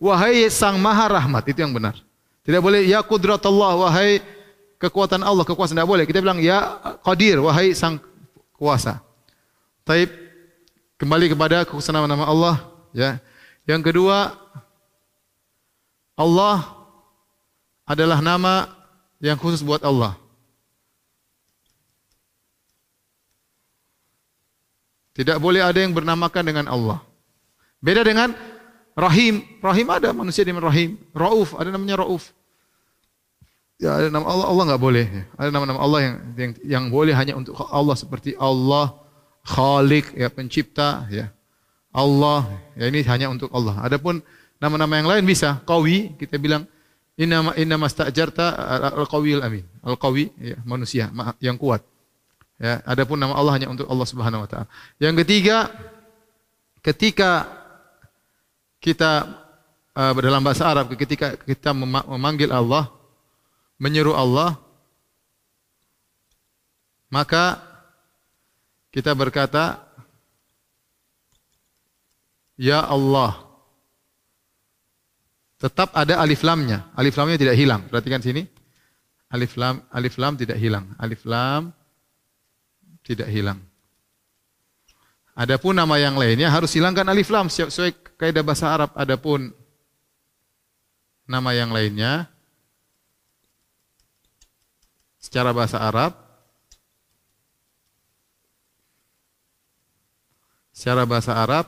wahai 0.00 0.48
sang 0.52 0.76
maha 0.80 1.08
rahmat. 1.10 1.44
Itu 1.48 1.62
yang 1.62 1.74
benar. 1.74 1.96
Tidak 2.46 2.62
boleh 2.62 2.86
ya 2.86 3.02
kudratullah, 3.02 3.74
wahai 3.74 4.22
kekuatan 4.78 5.22
Allah, 5.26 5.42
kekuasaan. 5.42 5.76
Tidak 5.76 5.88
boleh. 5.88 6.04
Kita 6.06 6.22
bilang 6.22 6.38
ya 6.38 6.78
qadir, 7.02 7.42
wahai 7.42 7.74
sang 7.74 7.98
kuasa. 8.54 9.02
Taib 9.82 10.10
kembali 10.96 11.32
kepada 11.32 11.66
kekuasaan 11.66 12.06
nama 12.06 12.24
Allah. 12.26 12.56
Ya. 12.94 13.18
Yang 13.66 13.92
kedua, 13.92 14.32
Allah 16.16 16.64
adalah 17.84 18.22
nama 18.24 18.70
yang 19.20 19.36
khusus 19.36 19.60
buat 19.60 19.82
Allah. 19.82 20.16
Tidak 25.16 25.40
boleh 25.40 25.64
ada 25.64 25.80
yang 25.80 25.96
bernamakan 25.96 26.44
dengan 26.44 26.66
Allah. 26.68 27.00
Beda 27.80 28.04
dengan 28.04 28.36
Rahim, 28.96 29.44
Rahim 29.60 29.86
ada 29.92 30.08
manusia 30.16 30.40
di 30.40 30.56
Rahim. 30.56 30.96
Rauf, 31.12 31.52
ada 31.60 31.68
namanya 31.68 32.00
Rauf. 32.00 32.32
Ya, 33.76 33.92
ada 33.92 34.08
nama 34.08 34.24
Allah, 34.24 34.46
Allah 34.48 34.64
enggak 34.72 34.82
boleh. 34.82 35.06
Ada 35.36 35.52
nama-nama 35.52 35.84
Allah 35.84 36.00
yang, 36.00 36.16
yang 36.32 36.52
yang 36.64 36.84
boleh 36.88 37.12
hanya 37.12 37.36
untuk 37.36 37.60
Allah 37.68 37.92
seperti 37.92 38.32
Allah, 38.40 38.96
Khalik, 39.44 40.16
ya 40.16 40.32
pencipta, 40.32 41.04
ya. 41.12 41.28
Allah, 41.92 42.48
ya 42.72 42.88
ini 42.88 43.04
hanya 43.04 43.28
untuk 43.28 43.52
Allah. 43.52 43.84
Adapun 43.84 44.24
nama-nama 44.56 44.96
yang 44.96 45.08
lain 45.12 45.24
bisa. 45.28 45.60
Qawi, 45.68 46.16
kita 46.16 46.40
bilang 46.40 46.64
inna 47.20 47.52
inna 47.60 47.76
mastajarta 47.76 48.56
al-qawiyul 48.96 49.44
amin. 49.44 49.64
Al-qawi, 49.84 50.32
ya, 50.40 50.56
manusia 50.64 51.12
yang 51.44 51.60
kuat. 51.60 51.84
Ya, 52.56 52.80
adapun 52.88 53.20
nama 53.20 53.36
Allah 53.36 53.60
hanya 53.60 53.68
untuk 53.68 53.84
Allah 53.92 54.08
Subhanahu 54.08 54.44
wa 54.44 54.48
taala. 54.48 54.68
Yang 54.96 55.24
ketiga, 55.24 55.68
ketika 56.80 57.44
kita 58.86 59.26
uh, 59.98 60.14
dalam 60.14 60.46
bahasa 60.46 60.62
Arab 60.62 60.94
ketika 60.94 61.34
kita 61.34 61.74
memanggil 62.06 62.54
Allah, 62.54 62.86
menyeru 63.82 64.14
Allah, 64.14 64.54
maka 67.10 67.58
kita 68.94 69.10
berkata, 69.18 69.82
Ya 72.54 72.80
Allah. 72.86 73.42
Tetap 75.60 75.92
ada 75.92 76.20
alif 76.24 76.40
lamnya. 76.40 76.88
Alif 76.96 77.18
lamnya 77.20 77.36
tidak 77.36 77.56
hilang. 77.58 77.84
Perhatikan 77.84 78.24
sini. 78.24 78.48
Alif 79.28 79.60
lam, 79.60 79.84
alif 79.92 80.16
lam 80.16 80.40
tidak 80.40 80.56
hilang. 80.56 80.88
Alif 80.96 81.28
lam 81.28 81.68
tidak 83.04 83.28
hilang. 83.28 83.60
Adapun 85.36 85.76
nama 85.76 86.00
yang 86.00 86.16
lainnya 86.16 86.48
harus 86.48 86.72
hilangkan 86.72 87.04
alif 87.12 87.28
lam 87.28 87.52
sesuai 87.52 88.05
kaidah 88.16 88.44
bahasa 88.44 88.72
Arab. 88.72 88.90
Adapun 88.96 89.52
nama 91.26 91.50
yang 91.52 91.72
lainnya 91.72 92.30
secara 95.18 95.50
bahasa 95.50 95.82
Arab 95.82 96.12
secara 100.70 101.02
bahasa 101.08 101.32
Arab 101.34 101.66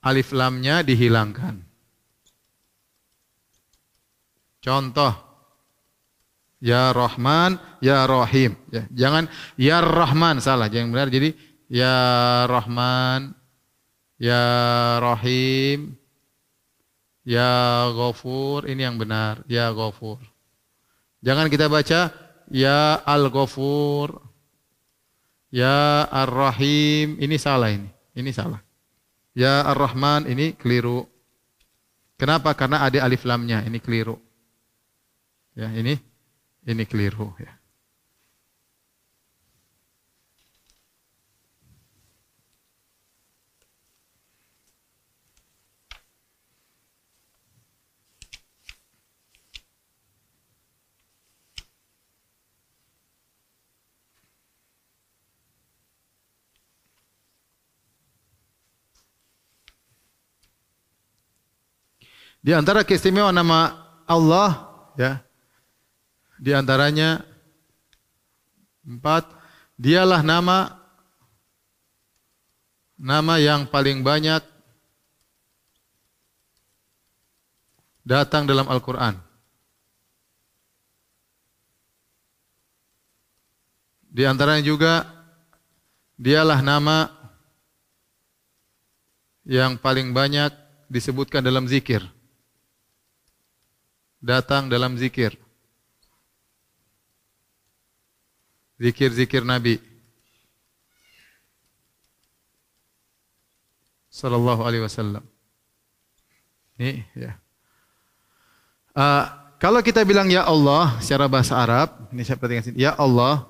alif 0.00 0.32
lamnya 0.32 0.80
dihilangkan. 0.80 1.62
Contoh 4.64 5.26
Ya 6.56 6.90
Rahman, 6.90 7.60
Ya 7.84 8.08
Rahim. 8.08 8.56
Ya, 8.72 8.88
jangan 8.90 9.28
Ya 9.60 9.84
Rahman 9.84 10.40
salah, 10.40 10.72
jangan 10.72 10.90
benar. 10.90 11.12
Jadi 11.12 11.36
Ya 11.68 11.94
Rahman, 12.48 13.36
Ya 14.16 14.44
Rahim, 15.00 15.96
Ya 17.26 17.88
Ghafur, 17.92 18.64
ini 18.68 18.84
yang 18.84 18.96
benar, 18.96 19.44
Ya 19.48 19.68
Ghafur. 19.72 20.20
Jangan 21.20 21.50
kita 21.52 21.66
baca 21.66 22.12
Ya 22.52 23.00
Al-Ghafur, 23.02 24.20
Ya 25.50 26.04
Ar-Rahim, 26.12 27.16
ini 27.16 27.36
salah 27.40 27.72
ini. 27.72 27.88
Ini 28.16 28.30
salah. 28.32 28.60
Ya 29.36 29.64
Ar-Rahman 29.64 30.28
ini 30.28 30.56
keliru. 30.56 31.04
Kenapa? 32.16 32.56
Karena 32.56 32.84
ada 32.84 33.04
alif 33.04 33.24
lamnya, 33.28 33.60
ini 33.64 33.76
keliru. 33.80 34.16
Ya, 35.56 35.72
ini 35.72 35.96
ini 36.68 36.84
keliru 36.84 37.32
ya. 37.40 37.55
Di 62.40 62.54
antara 62.54 62.86
keistimewaan 62.86 63.34
nama 63.34 63.74
Allah 64.06 64.70
ya. 64.94 65.20
Di 66.36 66.52
antaranya 66.52 67.24
empat 68.86 69.26
dialah 69.74 70.22
nama 70.22 70.78
nama 72.96 73.36
yang 73.36 73.68
paling 73.68 74.00
banyak 74.00 74.40
datang 78.06 78.46
dalam 78.46 78.70
Al-Qur'an. 78.70 79.18
Di 84.06 84.24
antaranya 84.24 84.64
juga 84.64 85.04
dialah 86.16 86.64
nama 86.64 87.12
yang 89.44 89.76
paling 89.76 90.16
banyak 90.16 90.48
disebutkan 90.88 91.44
dalam 91.44 91.68
zikir 91.68 92.00
datang 94.26 94.66
dalam 94.66 94.98
zikir. 94.98 95.38
Zikir-zikir 98.82 99.46
Nabi. 99.46 99.78
sallallahu 104.16 104.64
alaihi 104.64 104.80
wasallam. 104.80 105.20
Ini 106.80 107.04
ya. 107.12 107.36
Uh, 108.96 109.24
kalau 109.60 109.84
kita 109.84 110.00
bilang 110.08 110.32
ya 110.32 110.48
Allah 110.48 110.96
secara 111.04 111.28
bahasa 111.28 111.52
Arab, 111.52 112.08
ini 112.08 112.24
saya 112.24 112.40
perhatikan 112.40 112.64
sini. 112.72 112.80
Ya 112.80 112.96
Allah. 112.96 113.44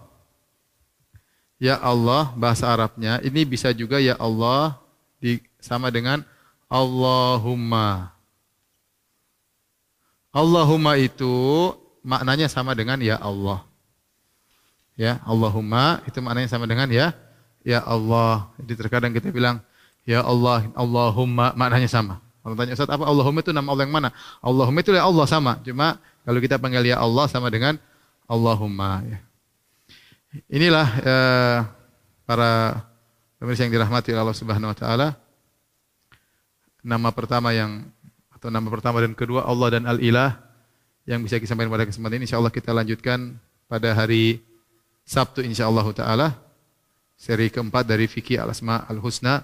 Ya 1.57 1.81
Allah 1.81 2.37
bahasa 2.37 2.69
Arabnya 2.69 3.17
ini 3.25 3.41
bisa 3.49 3.73
juga 3.73 3.97
ya 3.97 4.13
Allah 4.21 4.77
di, 5.23 5.41
sama 5.57 5.89
dengan 5.89 6.21
Allahumma. 6.69 8.16
Allahumma 10.37 11.01
itu 11.01 11.73
maknanya 12.05 12.53
sama 12.53 12.77
dengan 12.77 13.01
ya 13.01 13.17
Allah. 13.17 13.65
Ya, 14.93 15.25
Allahumma 15.25 16.05
itu 16.05 16.21
maknanya 16.21 16.53
sama 16.53 16.69
dengan 16.69 16.93
ya 16.93 17.17
ya 17.65 17.81
Allah. 17.81 18.53
Jadi 18.61 18.77
terkadang 18.77 19.17
kita 19.17 19.33
bilang 19.33 19.65
ya 20.05 20.21
Allah, 20.21 20.69
Allahumma 20.77 21.57
maknanya 21.57 21.89
sama. 21.89 22.21
Kalau 22.45 22.53
tanya 22.53 22.77
Ustaz 22.77 22.93
apa 22.93 23.09
Allahumma 23.09 23.41
itu 23.41 23.51
nama 23.51 23.73
Allah 23.73 23.85
yang 23.89 23.97
mana? 23.97 24.09
Allahumma 24.45 24.85
itu 24.85 24.93
ya 24.93 25.09
Allah 25.09 25.25
sama. 25.25 25.57
Cuma 25.65 25.97
kalau 26.23 26.39
kita 26.39 26.61
panggil 26.61 26.85
ya 26.85 27.01
Allah 27.01 27.25
sama 27.33 27.49
dengan 27.49 27.81
Allahumma 28.29 29.03
ya. 29.09 29.19
Inilah 30.53 30.87
eh, 31.01 31.59
para 32.29 32.85
pemirsa 33.41 33.65
yang 33.65 33.73
dirahmati 33.73 34.13
oleh 34.13 34.21
Allah 34.21 34.37
Subhanahu 34.37 34.69
wa 34.69 34.77
taala. 34.77 35.09
Nama 36.87 37.09
pertama 37.11 37.51
yang 37.57 37.89
atau 38.47 38.55
nama 38.55 38.71
pertama 38.71 39.03
dan 39.03 39.11
kedua 39.11 39.43
Allah 39.43 39.75
dan 39.75 39.91
Al-Ilah 39.91 40.39
yang 41.03 41.19
bisa 41.27 41.43
kita 41.43 41.51
sampaikan 41.51 41.75
pada 41.75 41.83
kesempatan 41.83 42.23
ini 42.23 42.31
insyaallah 42.31 42.55
kita 42.55 42.71
lanjutkan 42.71 43.35
pada 43.67 43.91
hari 43.91 44.39
Sabtu 45.03 45.43
insyaallah 45.43 45.83
taala 45.91 46.39
seri 47.19 47.51
keempat 47.51 47.91
dari 47.91 48.07
fikih 48.07 48.39
Al-Asma 48.39 48.87
Al-Husna 48.87 49.43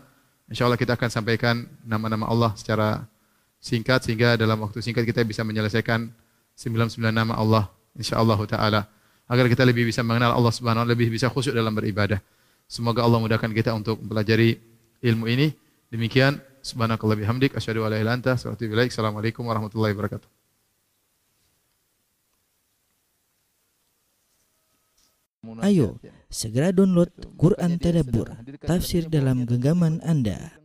Insya 0.53 0.69
Allah 0.69 0.77
kita 0.77 1.01
akan 1.01 1.09
sampaikan 1.09 1.65
nama-nama 1.81 2.29
Allah 2.29 2.53
secara 2.61 3.09
singkat 3.57 4.05
sehingga 4.05 4.37
dalam 4.37 4.61
waktu 4.61 4.85
singkat 4.85 5.09
kita 5.09 5.25
bisa 5.25 5.41
menyelesaikan 5.49 6.13
99 6.61 7.01
nama 7.09 7.41
Allah 7.41 7.73
insya 7.97 8.21
Allah 8.21 8.37
taala 8.45 8.85
agar 9.33 9.49
kita 9.49 9.65
lebih 9.65 9.89
bisa 9.89 10.05
mengenal 10.05 10.37
Allah 10.37 10.53
Subhanahu 10.53 10.85
wa 10.85 10.87
taala 10.87 10.93
lebih 10.93 11.09
bisa 11.09 11.33
khusyuk 11.33 11.57
dalam 11.57 11.73
beribadah. 11.73 12.21
Semoga 12.69 13.01
Allah 13.01 13.19
mudahkan 13.25 13.49
kita 13.49 13.73
untuk 13.73 13.97
mempelajari 14.05 14.61
ilmu 15.01 15.25
ini. 15.25 15.57
Demikian 15.89 16.37
subhanakallah 16.63 17.19
bihamdik 17.19 17.59
asyhadu 17.59 17.83
an 17.83 17.91
la 17.93 17.99
ilaha 17.99 18.03
illa 18.07 18.15
anta 18.15 18.31
astaghfiruka 18.39 18.87
Assalamualaikum 18.87 19.43
warahmatullahi 19.51 19.93
wabarakatuh. 19.99 20.31
Ayo, 25.67 25.99
segera 26.31 26.71
download 26.71 27.11
Quran 27.35 27.75
Tadabbur, 27.83 28.31
tafsir 28.63 29.11
dalam 29.11 29.43
genggaman 29.43 29.99
Anda. 30.07 30.62